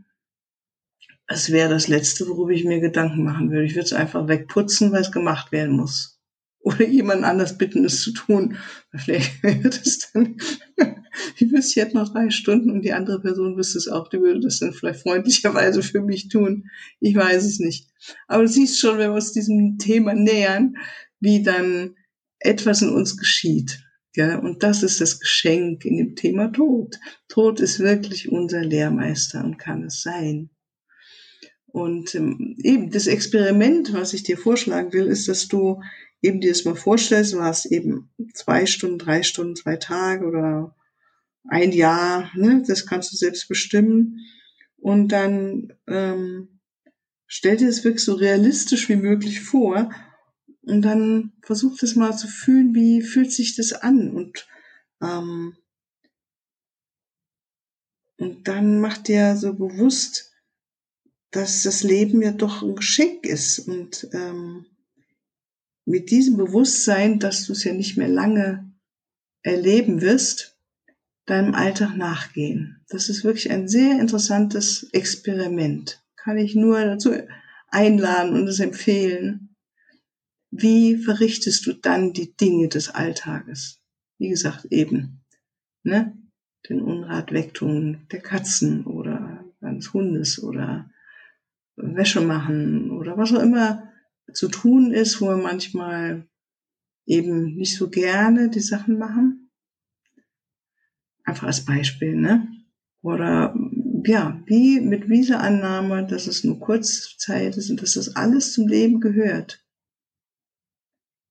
es 1.27 1.51
wäre 1.51 1.69
das 1.69 1.87
Letzte, 1.87 2.27
worüber 2.27 2.51
ich 2.51 2.65
mir 2.65 2.79
Gedanken 2.79 3.23
machen 3.23 3.51
würde. 3.51 3.65
Ich 3.65 3.75
würde 3.75 3.85
es 3.85 3.93
einfach 3.93 4.27
wegputzen, 4.27 4.91
weil 4.91 5.01
es 5.01 5.11
gemacht 5.11 5.51
werden 5.51 5.75
muss. 5.75 6.19
Oder 6.61 6.85
jemand 6.85 7.23
anders 7.23 7.57
bitten, 7.57 7.85
es 7.85 8.01
zu 8.01 8.11
tun. 8.11 8.57
Vielleicht 8.93 9.41
wird 9.63 9.79
es 9.85 10.11
dann, 10.11 10.37
ich 11.37 11.51
wüsste, 11.51 11.79
ich 11.79 11.85
hätte 11.85 11.97
noch 11.97 12.11
drei 12.11 12.31
Stunden 12.31 12.71
und 12.71 12.81
die 12.81 12.93
andere 12.93 13.21
Person 13.21 13.55
wüsste 13.55 13.77
es 13.77 13.87
auch, 13.87 14.09
die 14.09 14.19
würde 14.19 14.41
das 14.41 14.59
dann 14.59 14.73
vielleicht 14.73 15.01
freundlicherweise 15.01 15.81
für 15.83 16.01
mich 16.01 16.27
tun. 16.27 16.69
Ich 16.99 17.15
weiß 17.15 17.45
es 17.45 17.59
nicht. 17.59 17.87
Aber 18.27 18.43
du 18.43 18.49
siehst 18.49 18.79
schon, 18.79 18.97
wenn 18.97 19.11
wir 19.11 19.15
uns 19.15 19.31
diesem 19.31 19.77
Thema 19.77 20.13
nähern, 20.13 20.75
wie 21.19 21.43
dann 21.43 21.95
etwas 22.39 22.81
in 22.81 22.89
uns 22.89 23.17
geschieht. 23.17 23.83
Ja, 24.15 24.39
und 24.39 24.63
das 24.63 24.81
ist 24.83 25.01
das 25.01 25.19
Geschenk 25.19 25.85
in 25.85 25.97
dem 25.97 26.15
Thema 26.15 26.51
Tod. 26.51 26.99
Tod 27.27 27.59
ist 27.59 27.79
wirklich 27.79 28.31
unser 28.31 28.61
Lehrmeister 28.61 29.43
und 29.43 29.57
kann 29.57 29.83
es 29.83 30.01
sein. 30.01 30.49
Und 31.67 32.15
ähm, 32.15 32.55
eben 32.63 32.89
das 32.89 33.05
Experiment, 33.05 33.93
was 33.93 34.13
ich 34.13 34.23
dir 34.23 34.37
vorschlagen 34.37 34.91
will, 34.93 35.05
ist, 35.05 35.27
dass 35.27 35.47
du 35.47 35.81
eben 36.21 36.41
dir 36.41 36.49
das 36.49 36.65
mal 36.65 36.75
vorstellst, 36.75 37.33
du 37.33 37.41
hast 37.41 37.67
eben 37.67 38.09
zwei 38.33 38.65
Stunden, 38.65 38.97
drei 38.97 39.21
Stunden, 39.21 39.55
zwei 39.55 39.77
Tage 39.77 40.25
oder 40.25 40.75
ein 41.47 41.71
Jahr, 41.71 42.31
ne? 42.35 42.63
das 42.67 42.85
kannst 42.85 43.13
du 43.13 43.17
selbst 43.17 43.47
bestimmen. 43.47 44.19
Und 44.77 45.09
dann 45.09 45.73
ähm, 45.87 46.59
stell 47.27 47.57
dir 47.57 47.69
es 47.69 47.83
wirklich 47.83 48.03
so 48.03 48.15
realistisch 48.15 48.89
wie 48.89 48.95
möglich 48.95 49.41
vor 49.41 49.91
und 50.69 50.83
dann 50.83 51.33
versuch 51.41 51.77
das 51.77 51.95
mal 51.95 52.15
zu 52.15 52.27
fühlen, 52.27 52.73
wie 52.75 53.01
fühlt 53.01 53.31
sich 53.31 53.55
das 53.55 53.73
an 53.73 54.11
und 54.11 54.47
ähm, 55.01 55.55
und 58.17 58.47
dann 58.49 58.81
mach 58.81 58.97
dir 58.97 59.37
so 59.37 59.53
bewusst, 59.53 60.33
dass 61.31 61.63
das 61.63 61.83
Leben 61.83 62.21
ja 62.21 62.31
doch 62.31 62.61
ein 62.61 62.75
Geschenk 62.75 63.25
ist 63.25 63.59
und 63.59 64.09
ähm, 64.13 64.65
mit 65.85 66.11
diesem 66.11 66.37
Bewusstsein, 66.37 67.19
dass 67.19 67.45
du 67.45 67.53
es 67.53 67.63
ja 67.63 67.73
nicht 67.73 67.97
mehr 67.97 68.09
lange 68.09 68.71
erleben 69.41 70.01
wirst, 70.01 70.57
deinem 71.25 71.55
Alltag 71.55 71.95
nachgehen. 71.95 72.83
Das 72.89 73.09
ist 73.09 73.23
wirklich 73.23 73.49
ein 73.51 73.67
sehr 73.67 73.99
interessantes 73.99 74.89
Experiment. 74.91 76.03
Kann 76.15 76.37
ich 76.37 76.55
nur 76.55 76.83
dazu 76.83 77.13
einladen 77.69 78.33
und 78.33 78.47
es 78.47 78.59
empfehlen. 78.59 79.48
Wie 80.51 80.97
verrichtest 80.97 81.65
du 81.67 81.73
dann 81.73 82.13
die 82.13 82.35
Dinge 82.35 82.69
des 82.69 82.89
Alltages? 82.89 83.79
Wie 84.17 84.29
gesagt, 84.29 84.65
eben, 84.71 85.21
ne? 85.83 86.15
Den 86.67 86.81
Unrat 86.81 87.31
wegtun 87.31 88.05
der 88.11 88.21
Katzen 88.21 88.85
oder 88.85 89.45
eines 89.61 89.93
Hundes 89.93 90.43
oder 90.43 90.91
Wäsche 91.77 92.21
machen 92.21 92.91
oder 92.91 93.17
was 93.17 93.33
auch 93.33 93.41
immer 93.41 93.89
zu 94.33 94.49
tun 94.49 94.91
ist, 94.91 95.21
wo 95.21 95.27
wir 95.27 95.37
manchmal 95.37 96.27
eben 97.05 97.55
nicht 97.55 97.77
so 97.77 97.89
gerne 97.89 98.49
die 98.49 98.59
Sachen 98.59 98.97
machen. 98.97 99.51
Einfach 101.23 101.47
als 101.47 101.63
Beispiel, 101.63 102.15
ne? 102.15 102.47
Oder 103.01 103.55
ja, 104.05 104.41
wie 104.45 104.81
mit 104.81 105.09
dieser 105.09 105.39
Annahme, 105.39 106.05
dass 106.05 106.27
es 106.27 106.43
nur 106.43 106.59
Kurzzeit 106.59 107.55
ist 107.55 107.69
und 107.69 107.81
dass 107.81 107.93
das 107.93 108.15
alles 108.15 108.53
zum 108.53 108.67
Leben 108.67 108.99
gehört 108.99 109.63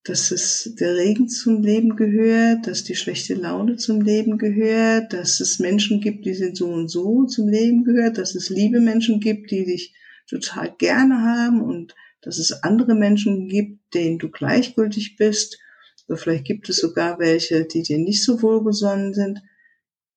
dass 0.08 0.30
es 0.30 0.74
der 0.78 0.94
Regen 0.94 1.28
zum 1.28 1.62
Leben 1.62 1.94
gehört, 1.94 2.66
dass 2.66 2.82
die 2.82 2.94
schlechte 2.94 3.34
Laune 3.34 3.76
zum 3.76 4.00
Leben 4.00 4.38
gehört, 4.38 5.12
dass 5.12 5.40
es 5.40 5.58
Menschen 5.58 6.00
gibt, 6.00 6.24
die 6.24 6.32
sind 6.32 6.56
so 6.56 6.68
und 6.68 6.88
so 6.88 7.26
zum 7.26 7.48
Leben 7.48 7.84
gehört, 7.84 8.16
dass 8.16 8.34
es 8.34 8.48
liebe 8.48 8.80
Menschen 8.80 9.20
gibt, 9.20 9.50
die 9.50 9.66
dich 9.66 9.94
total 10.26 10.74
gerne 10.78 11.20
haben 11.20 11.60
und 11.60 11.94
dass 12.22 12.38
es 12.38 12.62
andere 12.62 12.94
Menschen 12.94 13.48
gibt, 13.48 13.92
denen 13.92 14.18
du 14.18 14.30
gleichgültig 14.30 15.16
bist. 15.16 15.58
Oder 16.08 16.16
vielleicht 16.16 16.46
gibt 16.46 16.70
es 16.70 16.78
sogar 16.78 17.18
welche, 17.18 17.66
die 17.66 17.82
dir 17.82 17.98
nicht 17.98 18.24
so 18.24 18.40
wohlgesonnen 18.40 19.12
sind. 19.12 19.42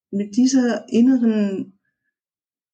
Mit 0.10 0.38
dieser 0.38 0.88
inneren 0.88 1.80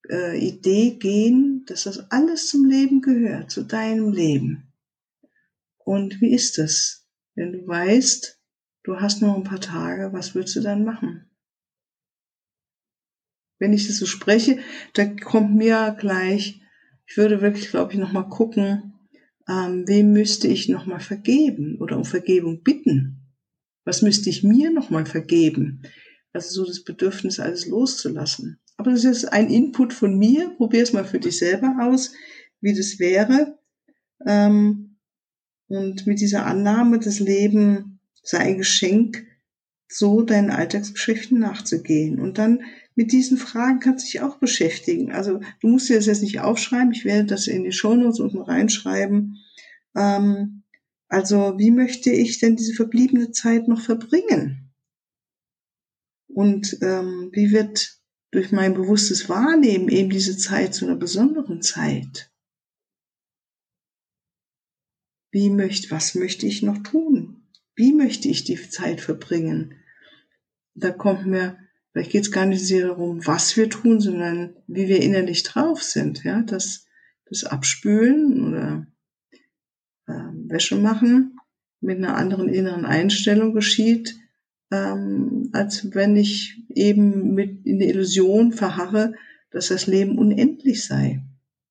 äh, 0.08 0.38
Idee 0.38 0.92
gehen, 1.00 1.64
dass 1.66 1.86
das 1.86 2.12
alles 2.12 2.48
zum 2.48 2.66
Leben 2.66 3.02
gehört, 3.02 3.50
zu 3.50 3.64
deinem 3.64 4.12
Leben. 4.12 4.72
Und 5.80 6.22
wie 6.22 6.34
ist 6.34 6.60
es? 6.60 7.07
Wenn 7.38 7.54
du 7.54 7.68
weißt, 7.68 8.42
du 8.84 8.96
hast 9.00 9.22
noch 9.22 9.36
ein 9.36 9.44
paar 9.44 9.62
Tage, 9.62 10.12
was 10.12 10.34
willst 10.34 10.56
du 10.56 10.62
dann 10.62 10.84
machen? 10.84 11.30
Wenn 13.60 13.74
ich 13.74 13.86
das 13.86 13.98
so 13.98 14.08
spreche, 14.08 14.58
da 14.96 15.06
kommt 15.06 15.56
mir 15.56 15.96
gleich, 16.00 16.62
ich 17.06 17.16
würde 17.16 17.40
wirklich, 17.40 17.70
glaube 17.70 17.94
ich, 17.94 18.00
nochmal 18.00 18.28
gucken, 18.28 18.96
ähm, 19.48 19.88
wem 19.88 20.14
müsste 20.14 20.48
ich 20.48 20.68
nochmal 20.68 21.00
vergeben 21.00 21.78
oder 21.80 21.96
um 21.98 22.06
Vergebung 22.06 22.64
bitten? 22.64 23.36
Was 23.86 24.02
müsste 24.02 24.32
ich 24.32 24.44
mir 24.44 24.72
nochmal 24.72 25.06
vergeben? 25.06 25.84
Also 26.34 26.64
so 26.64 26.66
das 26.66 26.84
Bedürfnis, 26.84 27.40
alles 27.40 27.68
loszulassen. 27.68 28.60
Aber 28.78 28.92
das 28.92 29.04
ist 29.04 29.26
ein 29.26 29.52
Input 29.52 29.94
von 29.94 30.18
mir. 30.18 30.56
Probier 30.58 30.82
es 30.82 30.92
mal 30.92 31.06
für 31.06 31.20
dich 31.20 31.38
selber 31.38 31.76
aus, 31.82 32.14
wie 32.62 32.76
das 32.76 32.98
wäre. 32.98 33.60
Ähm, 34.26 34.87
und 35.68 36.08
mit 36.08 36.20
dieser 36.20 36.46
Annahme, 36.46 37.00
das 37.00 37.20
Leben 37.20 38.00
sei 38.24 38.40
ein 38.40 38.58
Geschenk, 38.58 39.26
so 39.90 40.22
deinen 40.22 40.52
Alltagsgeschichten 40.52 41.40
nachzugehen. 41.40 42.20
Und 42.20 42.38
dann 42.38 42.62
mit 42.96 43.12
diesen 43.12 43.38
Fragen 43.38 43.80
kannst 43.80 44.06
du 44.06 44.12
dich 44.12 44.22
auch 44.22 44.38
beschäftigen. 44.38 45.12
Also 45.12 45.40
du 45.62 45.68
musst 45.68 45.88
dir 45.88 45.96
das 45.96 46.08
jetzt 46.08 46.24
nicht 46.24 46.42
aufschreiben. 46.42 46.92
Ich 46.92 47.06
werde 47.06 47.26
das 47.26 47.48
in 47.48 47.64
die 47.64 47.72
Shownotes 47.72 48.20
unten 48.20 48.42
reinschreiben. 48.42 49.38
Ähm, 49.96 50.64
Also 51.10 51.54
wie 51.58 51.72
möchte 51.72 52.12
ich 52.12 52.40
denn 52.40 52.58
diese 52.58 52.74
verbliebene 52.74 53.32
Zeit 53.32 53.70
noch 53.70 53.80
verbringen? 53.82 54.74
Und 56.28 56.78
ähm, 56.82 57.30
wie 57.32 57.52
wird 57.54 57.98
durch 58.32 58.52
mein 58.52 58.74
bewusstes 58.74 59.30
Wahrnehmen 59.30 59.88
eben 59.88 60.10
diese 60.10 60.38
Zeit 60.38 60.74
zu 60.74 60.86
einer 60.86 60.98
besonderen 60.98 61.62
Zeit? 61.62 62.30
Wie 65.38 65.52
möchte, 65.52 65.92
was 65.92 66.16
möchte 66.16 66.48
ich 66.48 66.64
noch 66.64 66.80
tun? 66.80 67.44
Wie 67.76 67.94
möchte 67.94 68.28
ich 68.28 68.44
die 68.44 68.56
Zeit 68.56 69.02
verbringen? 69.02 69.76
Da 70.74 70.90
kommt 70.90 71.28
mir, 71.28 71.60
vielleicht 71.92 72.10
geht 72.10 72.24
es 72.24 72.32
gar 72.32 72.48
nicht 72.48 72.66
sehr 72.66 72.88
darum, 72.88 73.24
was 73.28 73.56
wir 73.56 73.70
tun, 73.70 74.00
sondern 74.02 74.56
wie 74.66 74.88
wir 74.88 75.00
innerlich 75.00 75.44
drauf 75.44 75.84
sind. 75.84 76.24
Ja, 76.24 76.42
das, 76.42 76.88
das 77.30 77.44
Abspülen 77.44 78.48
oder 78.48 78.88
äh, 80.08 80.50
Wäsche 80.50 80.76
machen 80.76 81.38
mit 81.82 82.00
einer 82.00 82.18
anderen 82.18 82.50
inneren 82.50 82.86
Einstellung 82.86 83.54
geschieht, 83.54 84.18
ähm, 84.72 85.52
als 85.54 85.94
wenn 85.94 86.16
ich 86.16 86.64
eben 86.74 87.36
mit 87.36 87.64
in 87.64 87.78
der 87.78 87.90
Illusion 87.90 88.54
verharre, 88.54 89.14
dass 89.52 89.68
das 89.68 89.86
Leben 89.86 90.18
unendlich 90.18 90.84
sei 90.84 91.22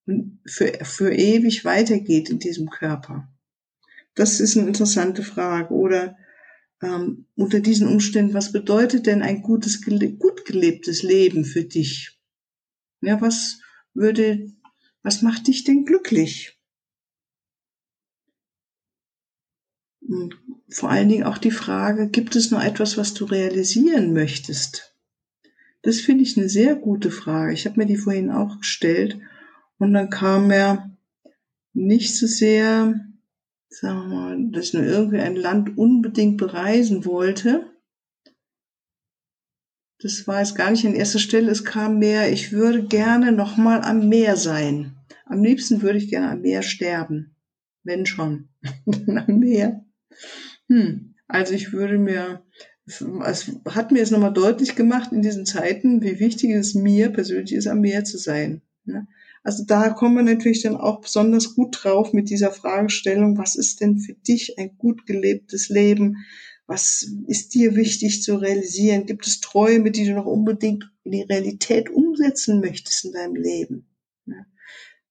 und 0.07 0.39
für, 0.47 0.73
für 0.85 1.13
ewig 1.13 1.65
weitergeht 1.65 2.31
in 2.31 2.39
diesem 2.39 2.71
Körper. 2.71 3.29
Das 4.17 4.41
ist 4.41 4.57
eine 4.57 4.67
interessante 4.67 5.23
Frage. 5.23 5.73
Oder 5.73 6.17
ähm, 6.83 7.27
unter 7.37 7.61
diesen 7.61 7.87
Umständen, 7.87 8.35
was 8.35 8.51
bedeutet 8.51 9.07
denn 9.07 9.23
ein 9.23 9.43
gutes, 9.43 9.83
gut 9.83 10.45
gelebtes 10.45 11.03
Leben 11.03 11.45
für 11.45 11.63
dich? 11.63 12.19
Ja, 13.03 13.21
was 13.21 13.61
würde, 13.95 14.51
was 15.03 15.23
macht 15.23 15.47
dich 15.47 15.63
denn 15.63 15.85
glücklich? 15.85 16.59
Und 20.01 20.37
vor 20.69 20.91
allen 20.91 21.09
Dingen 21.09 21.25
auch 21.25 21.39
die 21.39 21.51
Frage, 21.51 22.09
gibt 22.09 22.37
es 22.37 22.51
noch 22.51 22.63
etwas, 22.63 22.97
was 22.97 23.15
du 23.15 23.25
realisieren 23.27 24.13
möchtest? 24.13 24.95
Das 25.83 26.01
finde 26.01 26.25
ich 26.25 26.37
eine 26.37 26.49
sehr 26.49 26.75
gute 26.75 27.11
Frage. 27.11 27.53
Ich 27.53 27.67
habe 27.67 27.79
mir 27.79 27.87
die 27.87 27.97
vorhin 27.97 28.31
auch 28.31 28.59
gestellt 28.59 29.19
und 29.79 29.93
dann 29.93 30.11
kam 30.11 30.49
mir 30.49 30.97
nicht 31.75 32.17
so 32.17 32.27
sehr, 32.27 33.06
sagen 33.80 34.09
wir 34.09 34.16
mal, 34.16 34.50
dass 34.50 34.66
ich 34.66 34.75
nur 34.75 34.85
irgendwie 34.85 35.21
ein 35.21 35.37
Land 35.37 35.76
unbedingt 35.76 36.38
bereisen 36.38 37.04
wollte. 37.04 37.71
Das 40.00 40.26
war 40.26 40.40
jetzt 40.40 40.56
gar 40.56 40.71
nicht 40.71 40.87
an 40.87 40.95
erster 40.95 41.18
Stelle. 41.18 41.50
Es 41.50 41.64
kam 41.64 41.99
mehr, 41.99 42.33
ich 42.33 42.52
würde 42.52 42.85
gerne 42.85 43.33
nochmal 43.33 43.83
am 43.83 44.09
Meer 44.09 44.37
sein. 44.37 44.95
Am 45.26 45.42
liebsten 45.42 45.83
würde 45.83 45.99
ich 45.99 46.09
gerne 46.09 46.30
am 46.30 46.40
Meer 46.40 46.62
sterben. 46.62 47.37
Wenn 47.83 48.06
schon. 48.06 48.49
am 48.87 49.38
Meer. 49.38 49.85
Hm. 50.68 51.14
Also 51.28 51.54
ich 51.54 51.73
würde 51.73 51.99
mir, 51.99 52.42
es 52.87 53.04
hat 53.68 53.92
mir 53.92 54.02
es 54.02 54.11
nochmal 54.11 54.33
deutlich 54.33 54.76
gemacht 54.76 55.12
in 55.12 55.23
diesen 55.23 55.45
Zeiten, 55.45 56.02
wie 56.02 56.18
wichtig 56.18 56.50
es 56.52 56.75
mir 56.75 57.11
persönlich 57.11 57.52
ist, 57.52 57.66
am 57.66 57.80
Meer 57.80 58.04
zu 58.04 58.16
sein. 58.16 58.62
Ne? 58.85 59.06
Also 59.47 59.62
da 59.65 59.91
kommen 59.91 60.17
wir 60.17 60.25
natürlich 60.25 60.62
dann 60.62 60.76
auch 60.76 61.03
besonders 61.03 61.55
gut 61.55 61.79
drauf 61.81 62.12
mit 62.12 62.31
dieser 62.31 62.50
Fragestellung, 62.50 63.38
was 63.38 63.55
ist 63.55 63.81
denn 63.81 64.00
für 64.00 64.15
dich 64.15 64.59
ein 64.59 64.76
gut 64.76 65.07
gelebtes 65.07 65.69
Leben? 65.69 66.26
Was 66.67 67.09
ist 67.29 67.55
dir 67.55 67.76
wichtig 67.76 68.25
zu 68.25 68.38
realisieren? 68.38 69.07
Gibt 69.07 69.25
es 69.25 69.41
Träume, 69.41 69.93
die 69.93 70.05
du 70.05 70.15
noch 70.15 70.26
unbedingt 70.26 70.91
in 71.05 71.12
die 71.12 71.23
Realität 71.23 71.91
umsetzen 71.91 72.59
möchtest 72.59 73.05
in 73.05 73.12
deinem 73.12 73.37
Leben? 73.37 73.87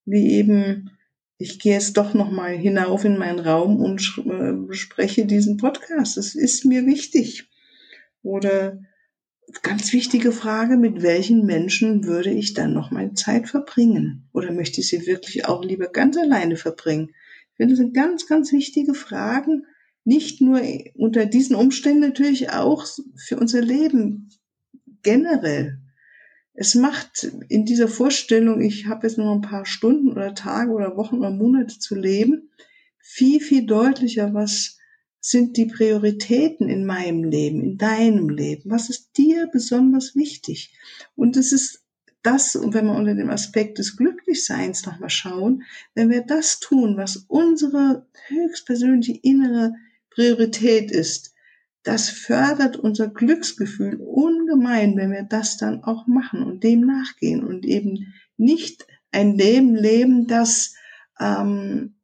Wie 0.03 0.33
eben, 0.33 0.91
ich 1.37 1.57
gehe 1.59 1.71
jetzt 1.71 1.95
doch 1.95 2.13
nochmal 2.13 2.57
hinauf 2.57 3.05
in 3.05 3.17
meinen 3.17 3.39
Raum 3.39 3.77
und 3.77 4.21
bespreche 4.67 5.21
äh, 5.21 5.27
diesen 5.27 5.55
Podcast. 5.55 6.17
Das 6.17 6.35
ist 6.35 6.65
mir 6.65 6.85
wichtig. 6.85 7.49
Oder 8.21 8.81
ganz 9.61 9.93
wichtige 9.93 10.31
Frage, 10.31 10.77
mit 10.77 11.01
welchen 11.01 11.45
Menschen 11.45 12.05
würde 12.05 12.31
ich 12.31 12.53
dann 12.53 12.73
noch 12.73 12.91
meine 12.91 13.13
Zeit 13.13 13.47
verbringen? 13.47 14.27
Oder 14.33 14.51
möchte 14.51 14.81
ich 14.81 14.87
sie 14.87 15.05
wirklich 15.05 15.45
auch 15.45 15.63
lieber 15.63 15.87
ganz 15.87 16.17
alleine 16.17 16.55
verbringen? 16.55 17.11
Ich 17.51 17.57
finde, 17.57 17.73
das 17.73 17.79
sind 17.79 17.93
ganz, 17.93 18.27
ganz 18.27 18.51
wichtige 18.51 18.93
Fragen, 18.93 19.65
nicht 20.03 20.41
nur 20.41 20.61
unter 20.95 21.25
diesen 21.25 21.55
Umständen, 21.55 22.01
natürlich 22.01 22.51
auch 22.51 22.85
für 23.15 23.37
unser 23.37 23.61
Leben 23.61 24.29
generell. 25.01 25.79
Es 26.53 26.75
macht 26.75 27.29
in 27.49 27.65
dieser 27.65 27.87
Vorstellung, 27.87 28.61
ich 28.61 28.87
habe 28.87 29.07
jetzt 29.07 29.17
nur 29.17 29.31
ein 29.31 29.41
paar 29.41 29.65
Stunden 29.65 30.11
oder 30.11 30.35
Tage 30.35 30.71
oder 30.71 30.95
Wochen 30.95 31.17
oder 31.17 31.31
Monate 31.31 31.79
zu 31.79 31.95
leben, 31.95 32.51
viel, 32.99 33.41
viel 33.41 33.65
deutlicher, 33.65 34.33
was 34.33 34.74
sind 35.27 35.57
die 35.57 35.65
Prioritäten 35.65 36.69
in 36.69 36.85
meinem 36.85 37.23
Leben, 37.23 37.63
in 37.63 37.79
deinem 37.79 38.29
Leben? 38.29 38.69
Was 38.69 38.89
ist 38.91 39.17
dir 39.17 39.49
besonders 39.51 40.15
wichtig? 40.15 40.71
Und 41.15 41.35
es 41.35 41.51
ist 41.51 41.83
das, 42.21 42.55
und 42.55 42.75
wenn 42.75 42.85
wir 42.85 42.93
unter 42.93 43.15
dem 43.15 43.31
Aspekt 43.31 43.79
des 43.79 43.97
Glücklichseins 43.97 44.85
nochmal 44.85 45.09
schauen, 45.09 45.63
wenn 45.95 46.11
wir 46.11 46.21
das 46.21 46.59
tun, 46.59 46.95
was 46.95 47.25
unsere 47.27 48.05
höchstpersönliche 48.27 49.19
innere 49.23 49.73
Priorität 50.11 50.91
ist, 50.91 51.33
das 51.81 52.07
fördert 52.09 52.77
unser 52.77 53.07
Glücksgefühl 53.07 53.95
ungemein, 53.95 54.95
wenn 54.95 55.11
wir 55.11 55.23
das 55.23 55.57
dann 55.57 55.83
auch 55.83 56.05
machen 56.05 56.43
und 56.43 56.63
dem 56.63 56.81
nachgehen 56.81 57.43
und 57.43 57.65
eben 57.65 58.13
nicht 58.37 58.85
ein 59.11 59.35
Leben 59.35 59.73
leben, 59.73 60.27
das 60.27 60.75
ähm, 61.19 61.94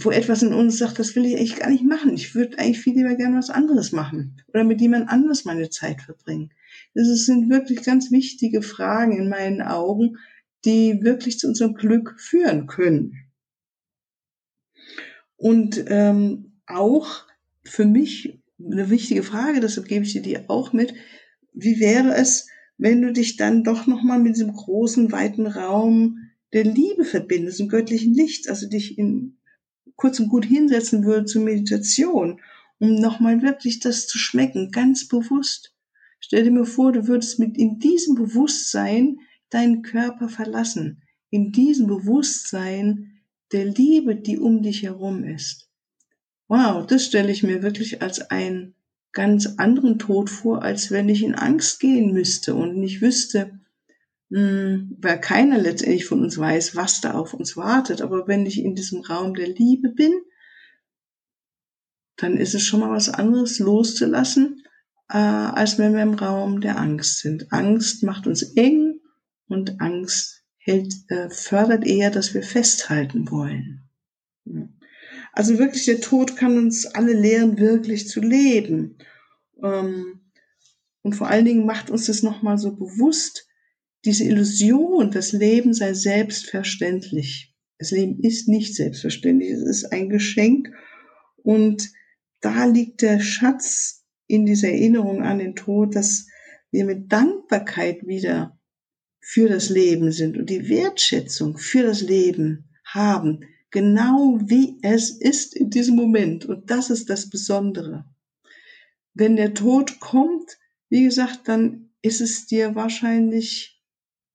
wo 0.00 0.10
etwas 0.10 0.42
in 0.42 0.54
uns 0.54 0.78
sagt, 0.78 0.98
das 0.98 1.16
will 1.16 1.26
ich 1.26 1.36
eigentlich 1.36 1.56
gar 1.56 1.70
nicht 1.70 1.84
machen. 1.84 2.14
Ich 2.14 2.34
würde 2.34 2.58
eigentlich 2.58 2.80
viel 2.80 2.94
lieber 2.94 3.16
gerne 3.16 3.36
was 3.36 3.50
anderes 3.50 3.90
machen 3.90 4.40
oder 4.48 4.62
mit 4.62 4.80
jemand 4.80 5.08
anderes 5.08 5.44
meine 5.44 5.70
Zeit 5.70 6.02
verbringen. 6.02 6.52
Das 6.94 7.08
sind 7.26 7.50
wirklich 7.50 7.82
ganz 7.82 8.12
wichtige 8.12 8.62
Fragen 8.62 9.16
in 9.16 9.28
meinen 9.28 9.60
Augen, 9.60 10.16
die 10.64 11.02
wirklich 11.02 11.38
zu 11.38 11.48
unserem 11.48 11.74
Glück 11.74 12.14
führen 12.18 12.66
können. 12.66 13.16
Und 15.36 15.84
ähm, 15.88 16.60
auch 16.66 17.26
für 17.64 17.84
mich 17.84 18.40
eine 18.64 18.90
wichtige 18.90 19.22
Frage, 19.22 19.60
deshalb 19.60 19.88
gebe 19.88 20.04
ich 20.04 20.12
dir 20.12 20.22
die 20.22 20.48
auch 20.48 20.72
mit. 20.72 20.94
Wie 21.52 21.80
wäre 21.80 22.14
es, 22.14 22.48
wenn 22.76 23.02
du 23.02 23.12
dich 23.12 23.36
dann 23.36 23.64
doch 23.64 23.86
nochmal 23.86 24.20
mit 24.20 24.36
diesem 24.36 24.52
großen, 24.52 25.10
weiten 25.10 25.46
Raum 25.46 26.18
der 26.52 26.64
Liebe 26.64 27.04
verbindest, 27.04 27.60
im 27.60 27.68
göttlichen 27.68 28.14
Licht, 28.14 28.48
also 28.48 28.68
dich 28.68 28.98
in 28.98 29.37
kurz 29.98 30.20
und 30.20 30.28
gut 30.28 30.46
hinsetzen 30.46 31.04
würde 31.04 31.26
zur 31.26 31.42
Meditation, 31.42 32.40
um 32.78 32.94
nochmal 32.94 33.42
wirklich 33.42 33.80
das 33.80 34.06
zu 34.06 34.16
schmecken, 34.16 34.70
ganz 34.70 35.08
bewusst. 35.08 35.74
Stell 36.20 36.44
dir 36.44 36.52
mir 36.52 36.64
vor, 36.64 36.92
du 36.92 37.06
würdest 37.06 37.38
mit 37.38 37.58
in 37.58 37.78
diesem 37.78 38.14
Bewusstsein 38.14 39.18
deinen 39.50 39.82
Körper 39.82 40.28
verlassen, 40.28 41.02
in 41.30 41.52
diesem 41.52 41.88
Bewusstsein 41.88 43.20
der 43.52 43.64
Liebe, 43.64 44.14
die 44.14 44.38
um 44.38 44.62
dich 44.62 44.84
herum 44.84 45.24
ist. 45.24 45.68
Wow, 46.46 46.86
das 46.86 47.04
stelle 47.04 47.32
ich 47.32 47.42
mir 47.42 47.62
wirklich 47.62 48.00
als 48.00 48.30
einen 48.30 48.74
ganz 49.12 49.46
anderen 49.58 49.98
Tod 49.98 50.30
vor, 50.30 50.62
als 50.62 50.90
wenn 50.90 51.08
ich 51.08 51.24
in 51.24 51.34
Angst 51.34 51.80
gehen 51.80 52.12
müsste 52.12 52.54
und 52.54 52.76
nicht 52.76 53.00
wüsste, 53.00 53.58
weil 54.30 55.20
keiner 55.20 55.58
letztendlich 55.58 56.04
von 56.04 56.20
uns 56.22 56.36
weiß, 56.36 56.76
was 56.76 57.00
da 57.00 57.12
auf 57.12 57.32
uns 57.32 57.56
wartet. 57.56 58.02
Aber 58.02 58.28
wenn 58.28 58.44
ich 58.44 58.62
in 58.62 58.74
diesem 58.74 59.00
Raum 59.00 59.34
der 59.34 59.48
Liebe 59.48 59.88
bin, 59.88 60.12
dann 62.16 62.36
ist 62.36 62.54
es 62.54 62.64
schon 62.64 62.80
mal 62.80 62.90
was 62.90 63.08
anderes 63.08 63.58
loszulassen, 63.58 64.62
äh, 65.08 65.16
als 65.16 65.78
wenn 65.78 65.94
wir 65.94 66.02
im 66.02 66.14
Raum 66.14 66.60
der 66.60 66.78
Angst 66.78 67.20
sind. 67.20 67.52
Angst 67.52 68.02
macht 68.02 68.26
uns 68.26 68.42
eng 68.42 69.00
und 69.46 69.80
Angst 69.80 70.42
hält, 70.58 70.92
äh, 71.08 71.30
fördert 71.30 71.86
eher, 71.86 72.10
dass 72.10 72.34
wir 72.34 72.42
festhalten 72.42 73.30
wollen. 73.30 73.88
Also 75.32 75.58
wirklich, 75.58 75.86
der 75.86 76.00
Tod 76.00 76.36
kann 76.36 76.58
uns 76.58 76.84
alle 76.86 77.12
lehren, 77.12 77.58
wirklich 77.58 78.08
zu 78.08 78.20
leben. 78.20 78.98
Ähm, 79.62 80.20
und 81.02 81.14
vor 81.14 81.28
allen 81.28 81.44
Dingen 81.44 81.64
macht 81.64 81.90
uns 81.90 82.06
das 82.06 82.22
nochmal 82.22 82.58
so 82.58 82.74
bewusst, 82.74 83.47
diese 84.04 84.24
Illusion, 84.24 85.10
das 85.10 85.32
Leben 85.32 85.74
sei 85.74 85.94
selbstverständlich. 85.94 87.54
Das 87.78 87.90
Leben 87.90 88.20
ist 88.20 88.48
nicht 88.48 88.74
selbstverständlich, 88.74 89.50
es 89.50 89.62
ist 89.62 89.92
ein 89.92 90.08
Geschenk 90.08 90.70
und 91.36 91.90
da 92.40 92.64
liegt 92.66 93.02
der 93.02 93.20
Schatz 93.20 94.04
in 94.26 94.46
dieser 94.46 94.68
Erinnerung 94.68 95.22
an 95.22 95.38
den 95.38 95.56
Tod, 95.56 95.96
dass 95.96 96.26
wir 96.70 96.84
mit 96.84 97.10
Dankbarkeit 97.10 98.06
wieder 98.06 98.58
für 99.20 99.48
das 99.48 99.68
Leben 99.68 100.12
sind 100.12 100.36
und 100.36 100.50
die 100.50 100.68
Wertschätzung 100.68 101.58
für 101.58 101.82
das 101.82 102.02
Leben 102.02 102.70
haben, 102.84 103.40
genau 103.70 104.38
wie 104.44 104.78
es 104.82 105.10
ist 105.10 105.54
in 105.54 105.70
diesem 105.70 105.96
Moment. 105.96 106.46
Und 106.46 106.70
das 106.70 106.90
ist 106.90 107.10
das 107.10 107.28
Besondere. 107.28 108.04
Wenn 109.14 109.36
der 109.36 109.54
Tod 109.54 110.00
kommt, 110.00 110.58
wie 110.88 111.04
gesagt, 111.04 111.48
dann 111.48 111.90
ist 112.02 112.20
es 112.20 112.46
dir 112.46 112.74
wahrscheinlich 112.74 113.77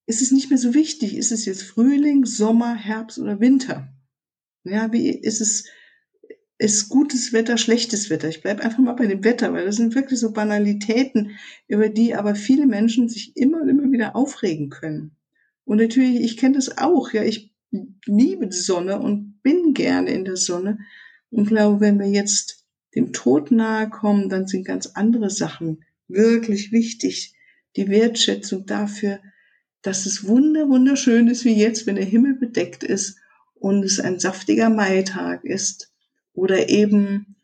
ist 0.05 0.21
es 0.21 0.31
nicht 0.31 0.49
mehr 0.49 0.57
so 0.57 0.73
wichtig, 0.73 1.15
ist 1.15 1.31
es 1.31 1.45
jetzt 1.45 1.63
Frühling, 1.63 2.25
Sommer, 2.25 2.75
Herbst 2.75 3.19
oder 3.19 3.39
Winter? 3.39 3.93
Ja, 4.63 4.91
wie 4.91 5.09
ist 5.09 5.41
es, 5.41 5.65
ist 6.57 6.89
gutes 6.89 7.33
Wetter, 7.33 7.57
schlechtes 7.57 8.09
Wetter. 8.09 8.29
Ich 8.29 8.41
bleibe 8.41 8.63
einfach 8.63 8.79
mal 8.79 8.93
bei 8.93 9.07
dem 9.07 9.23
Wetter, 9.23 9.53
weil 9.53 9.65
das 9.65 9.77
sind 9.77 9.95
wirklich 9.95 10.19
so 10.19 10.31
Banalitäten, 10.31 11.31
über 11.67 11.89
die 11.89 12.15
aber 12.15 12.35
viele 12.35 12.65
Menschen 12.65 13.09
sich 13.09 13.35
immer 13.35 13.61
und 13.61 13.69
immer 13.69 13.91
wieder 13.91 14.15
aufregen 14.15 14.69
können. 14.69 15.15
Und 15.65 15.77
natürlich, 15.77 16.21
ich 16.21 16.37
kenne 16.37 16.55
das 16.55 16.77
auch, 16.77 17.11
ja, 17.13 17.23
ich 17.23 17.53
liebe 18.05 18.47
die 18.47 18.57
Sonne 18.57 18.99
und 18.99 19.41
bin 19.41 19.73
gerne 19.73 20.11
in 20.11 20.25
der 20.25 20.37
Sonne 20.37 20.79
und 21.29 21.47
glaube, 21.47 21.79
wenn 21.79 21.99
wir 21.99 22.07
jetzt 22.07 22.65
dem 22.95 23.11
Tod 23.11 23.51
nahe 23.51 23.89
kommen, 23.89 24.29
dann 24.29 24.47
sind 24.47 24.65
ganz 24.65 24.87
andere 24.93 25.29
Sachen 25.29 25.83
wirklich 26.07 26.71
wichtig. 26.71 27.35
Die 27.75 27.87
Wertschätzung 27.87 28.65
dafür, 28.65 29.19
dass 29.83 30.05
es 30.05 30.25
wunder, 30.27 30.67
wunderschön 30.69 31.27
ist 31.27 31.45
wie 31.45 31.53
jetzt, 31.53 31.85
wenn 31.85 31.95
der 31.95 32.05
Himmel 32.05 32.33
bedeckt 32.33 32.83
ist 32.83 33.19
und 33.53 33.83
es 33.83 33.99
ein 33.99 34.19
saftiger 34.19 34.69
Maitag 34.69 35.43
ist 35.43 35.91
oder 36.33 36.69
eben 36.69 37.35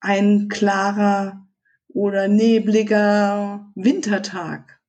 ein 0.00 0.48
klarer 0.48 1.46
oder 1.88 2.26
nebliger 2.28 3.70
Wintertag. 3.74 4.80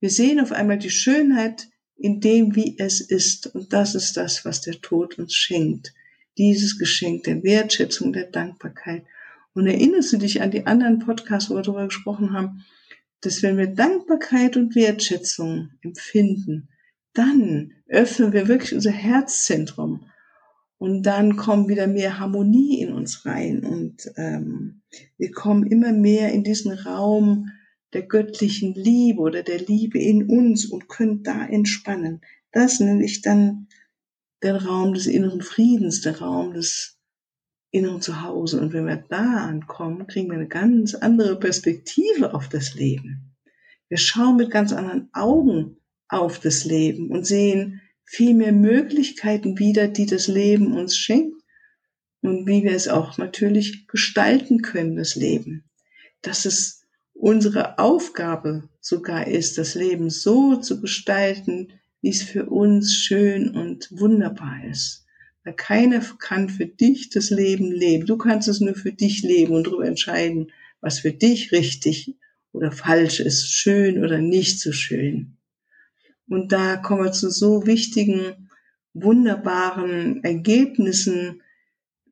Wir 0.00 0.10
sehen 0.10 0.38
auf 0.38 0.52
einmal 0.52 0.78
die 0.78 0.90
Schönheit 0.90 1.68
in 1.96 2.20
dem, 2.20 2.54
wie 2.54 2.76
es 2.78 3.00
ist. 3.00 3.46
Und 3.54 3.72
das 3.72 3.94
ist 3.94 4.16
das, 4.16 4.44
was 4.44 4.60
der 4.60 4.80
Tod 4.80 5.18
uns 5.18 5.34
schenkt. 5.34 5.92
Dieses 6.36 6.78
Geschenk 6.78 7.24
der 7.24 7.42
Wertschätzung, 7.42 8.12
der 8.12 8.26
Dankbarkeit. 8.26 9.04
Und 9.54 9.66
erinnerst 9.66 10.12
du 10.12 10.18
dich 10.18 10.40
an 10.40 10.52
die 10.52 10.66
anderen 10.66 11.00
Podcasts, 11.00 11.50
wo 11.50 11.56
wir 11.56 11.62
darüber 11.62 11.86
gesprochen 11.86 12.32
haben, 12.32 12.64
dass 13.20 13.42
wenn 13.42 13.56
wir 13.56 13.68
Dankbarkeit 13.68 14.56
und 14.56 14.74
Wertschätzung 14.74 15.70
empfinden, 15.82 16.68
dann 17.14 17.72
öffnen 17.88 18.32
wir 18.32 18.48
wirklich 18.48 18.74
unser 18.74 18.92
Herzzentrum 18.92 20.06
und 20.78 21.02
dann 21.02 21.36
kommt 21.36 21.68
wieder 21.68 21.86
mehr 21.86 22.18
Harmonie 22.18 22.80
in 22.80 22.92
uns 22.92 23.26
rein 23.26 23.64
und 23.64 24.10
ähm, 24.16 24.82
wir 25.16 25.32
kommen 25.32 25.66
immer 25.66 25.92
mehr 25.92 26.32
in 26.32 26.44
diesen 26.44 26.72
Raum 26.72 27.50
der 27.92 28.02
göttlichen 28.02 28.74
Liebe 28.74 29.20
oder 29.20 29.42
der 29.42 29.58
Liebe 29.58 29.98
in 29.98 30.28
uns 30.28 30.66
und 30.66 30.88
können 30.88 31.22
da 31.22 31.46
entspannen. 31.46 32.20
Das 32.52 32.80
nenne 32.80 33.04
ich 33.04 33.22
dann 33.22 33.68
den 34.42 34.56
Raum 34.56 34.94
des 34.94 35.06
inneren 35.06 35.42
Friedens, 35.42 36.02
der 36.02 36.20
Raum 36.20 36.52
des 36.52 36.97
inneren 37.70 38.00
Zuhause. 38.00 38.60
Und 38.60 38.72
wenn 38.72 38.86
wir 38.86 39.04
da 39.08 39.46
ankommen, 39.46 40.06
kriegen 40.06 40.28
wir 40.28 40.36
eine 40.36 40.48
ganz 40.48 40.94
andere 40.94 41.38
Perspektive 41.38 42.34
auf 42.34 42.48
das 42.48 42.74
Leben. 42.74 43.36
Wir 43.88 43.98
schauen 43.98 44.36
mit 44.36 44.50
ganz 44.50 44.72
anderen 44.72 45.08
Augen 45.12 45.78
auf 46.08 46.38
das 46.38 46.64
Leben 46.64 47.10
und 47.10 47.26
sehen, 47.26 47.80
viel 48.04 48.34
mehr 48.34 48.52
Möglichkeiten 48.52 49.58
wieder, 49.58 49.88
die 49.88 50.06
das 50.06 50.28
Leben 50.28 50.72
uns 50.72 50.96
schenkt 50.96 51.42
und 52.22 52.46
wie 52.46 52.64
wir 52.64 52.72
es 52.72 52.88
auch 52.88 53.18
natürlich 53.18 53.86
gestalten 53.86 54.62
können, 54.62 54.96
das 54.96 55.14
Leben. 55.14 55.64
Dass 56.22 56.46
es 56.46 56.82
unsere 57.12 57.78
Aufgabe 57.78 58.68
sogar 58.80 59.26
ist, 59.26 59.58
das 59.58 59.74
Leben 59.74 60.08
so 60.08 60.56
zu 60.56 60.80
gestalten, 60.80 61.68
wie 62.00 62.10
es 62.10 62.22
für 62.22 62.46
uns 62.46 62.94
schön 62.94 63.50
und 63.54 63.88
wunderbar 63.90 64.64
ist. 64.70 65.04
Keiner 65.52 66.00
kann 66.18 66.48
für 66.48 66.66
dich 66.66 67.10
das 67.10 67.30
Leben 67.30 67.72
leben. 67.72 68.06
Du 68.06 68.16
kannst 68.16 68.48
es 68.48 68.60
nur 68.60 68.74
für 68.74 68.92
dich 68.92 69.22
leben 69.22 69.54
und 69.54 69.66
darüber 69.66 69.86
entscheiden, 69.86 70.52
was 70.80 71.00
für 71.00 71.12
dich 71.12 71.52
richtig 71.52 72.14
oder 72.52 72.72
falsch 72.72 73.20
ist, 73.20 73.48
schön 73.48 74.02
oder 74.02 74.18
nicht 74.18 74.60
so 74.60 74.72
schön. 74.72 75.36
Und 76.28 76.52
da 76.52 76.76
kommen 76.76 77.04
wir 77.04 77.12
zu 77.12 77.30
so 77.30 77.66
wichtigen, 77.66 78.50
wunderbaren 78.94 80.22
Ergebnissen, 80.24 81.42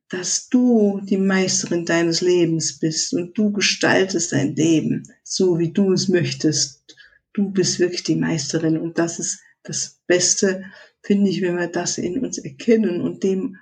dass 0.09 0.47
du 0.47 1.01
die 1.03 1.17
Meisterin 1.17 1.85
deines 1.85 2.21
Lebens 2.21 2.79
bist 2.79 3.13
und 3.13 3.37
du 3.37 3.51
gestaltest 3.51 4.31
dein 4.31 4.55
Leben 4.55 5.03
so, 5.23 5.59
wie 5.59 5.73
du 5.73 5.91
es 5.91 6.07
möchtest. 6.07 6.95
Du 7.33 7.51
bist 7.51 7.79
wirklich 7.79 8.03
die 8.03 8.15
Meisterin 8.15 8.77
und 8.77 8.97
das 8.97 9.19
ist 9.19 9.41
das 9.63 9.99
Beste, 10.07 10.63
finde 11.01 11.29
ich, 11.29 11.41
wenn 11.41 11.57
wir 11.57 11.67
das 11.67 11.97
in 11.97 12.23
uns 12.23 12.37
erkennen 12.37 13.01
und 13.01 13.23
dem, 13.23 13.57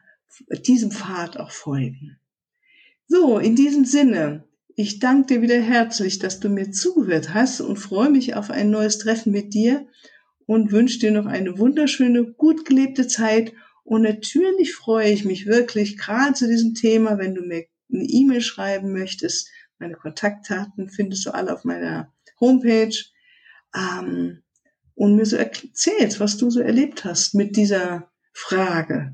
diesem 0.65 0.91
Pfad 0.91 1.37
auch 1.37 1.51
folgen. 1.51 2.17
So, 3.07 3.37
in 3.37 3.55
diesem 3.55 3.85
Sinne, 3.85 4.47
ich 4.75 4.99
danke 4.99 5.35
dir 5.35 5.41
wieder 5.41 5.59
herzlich, 5.59 6.19
dass 6.19 6.39
du 6.39 6.49
mir 6.49 6.71
zugehört 6.71 7.33
hast 7.33 7.61
und 7.61 7.77
freue 7.77 8.09
mich 8.09 8.35
auf 8.35 8.49
ein 8.49 8.71
neues 8.71 8.97
Treffen 8.97 9.31
mit 9.31 9.53
dir 9.53 9.87
und 10.47 10.71
wünsche 10.71 10.99
dir 10.99 11.11
noch 11.11 11.25
eine 11.25 11.57
wunderschöne, 11.57 12.33
gut 12.33 12.65
gelebte 12.65 13.07
Zeit. 13.07 13.53
Und 13.83 14.01
natürlich 14.01 14.73
freue 14.73 15.11
ich 15.11 15.23
mich 15.23 15.45
wirklich 15.45 15.97
gerade 15.97 16.33
zu 16.33 16.47
diesem 16.47 16.73
Thema, 16.73 17.17
wenn 17.17 17.35
du 17.35 17.41
mir 17.41 17.65
eine 17.93 18.03
E-Mail 18.03 18.41
schreiben 18.41 18.91
möchtest. 18.91 19.49
Meine 19.79 19.95
Kontaktdaten 19.95 20.89
findest 20.89 21.25
du 21.25 21.33
alle 21.33 21.53
auf 21.53 21.63
meiner 21.63 22.11
Homepage. 22.39 22.95
Ähm, 23.75 24.41
und 24.95 25.15
mir 25.15 25.25
so 25.25 25.35
erzählst, 25.35 26.19
was 26.19 26.37
du 26.37 26.49
so 26.49 26.61
erlebt 26.61 27.05
hast 27.05 27.35
mit 27.35 27.55
dieser 27.55 28.09
Frage. 28.33 29.13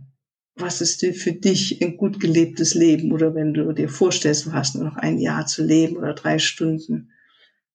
Was 0.56 0.82
ist 0.82 1.02
dir 1.02 1.14
für 1.14 1.34
dich 1.34 1.82
ein 1.82 1.98
gut 1.98 2.20
gelebtes 2.20 2.76
Leben? 2.76 3.12
Oder 3.12 3.34
wenn 3.36 3.54
du 3.54 3.72
dir 3.74 3.90
vorstellst, 3.90 4.46
du 4.46 4.54
hast 4.54 4.76
nur 4.76 4.84
noch 4.84 4.98
ein 4.98 5.18
Jahr 5.18 5.48
zu 5.48 5.64
leben 5.64 5.98
oder 5.98 6.14
drei 6.14 6.40
Stunden. 6.40 7.12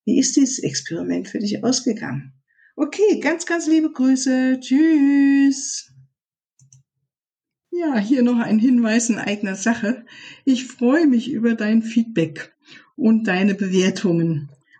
Wie 0.04 0.18
ist 0.18 0.36
dieses 0.36 0.60
Experiment 0.60 1.28
für 1.28 1.38
dich 1.38 1.64
ausgegangen? 1.64 2.32
Okay, 2.76 3.20
ganz, 3.20 3.46
ganz 3.46 3.66
liebe 3.66 3.90
Grüße. 3.90 4.60
Tschüss. 4.60 5.90
Ja, 7.70 7.98
hier 7.98 8.22
noch 8.22 8.38
ein 8.38 8.58
Hinweis 8.58 9.10
in 9.10 9.18
eigener 9.18 9.56
Sache. 9.56 10.04
Ich 10.44 10.66
freue 10.66 11.06
mich 11.06 11.30
über 11.30 11.54
dein 11.54 11.82
Feedback 11.82 12.54
und 12.94 13.24
deine 13.24 13.54
Bewertungen 13.54 14.50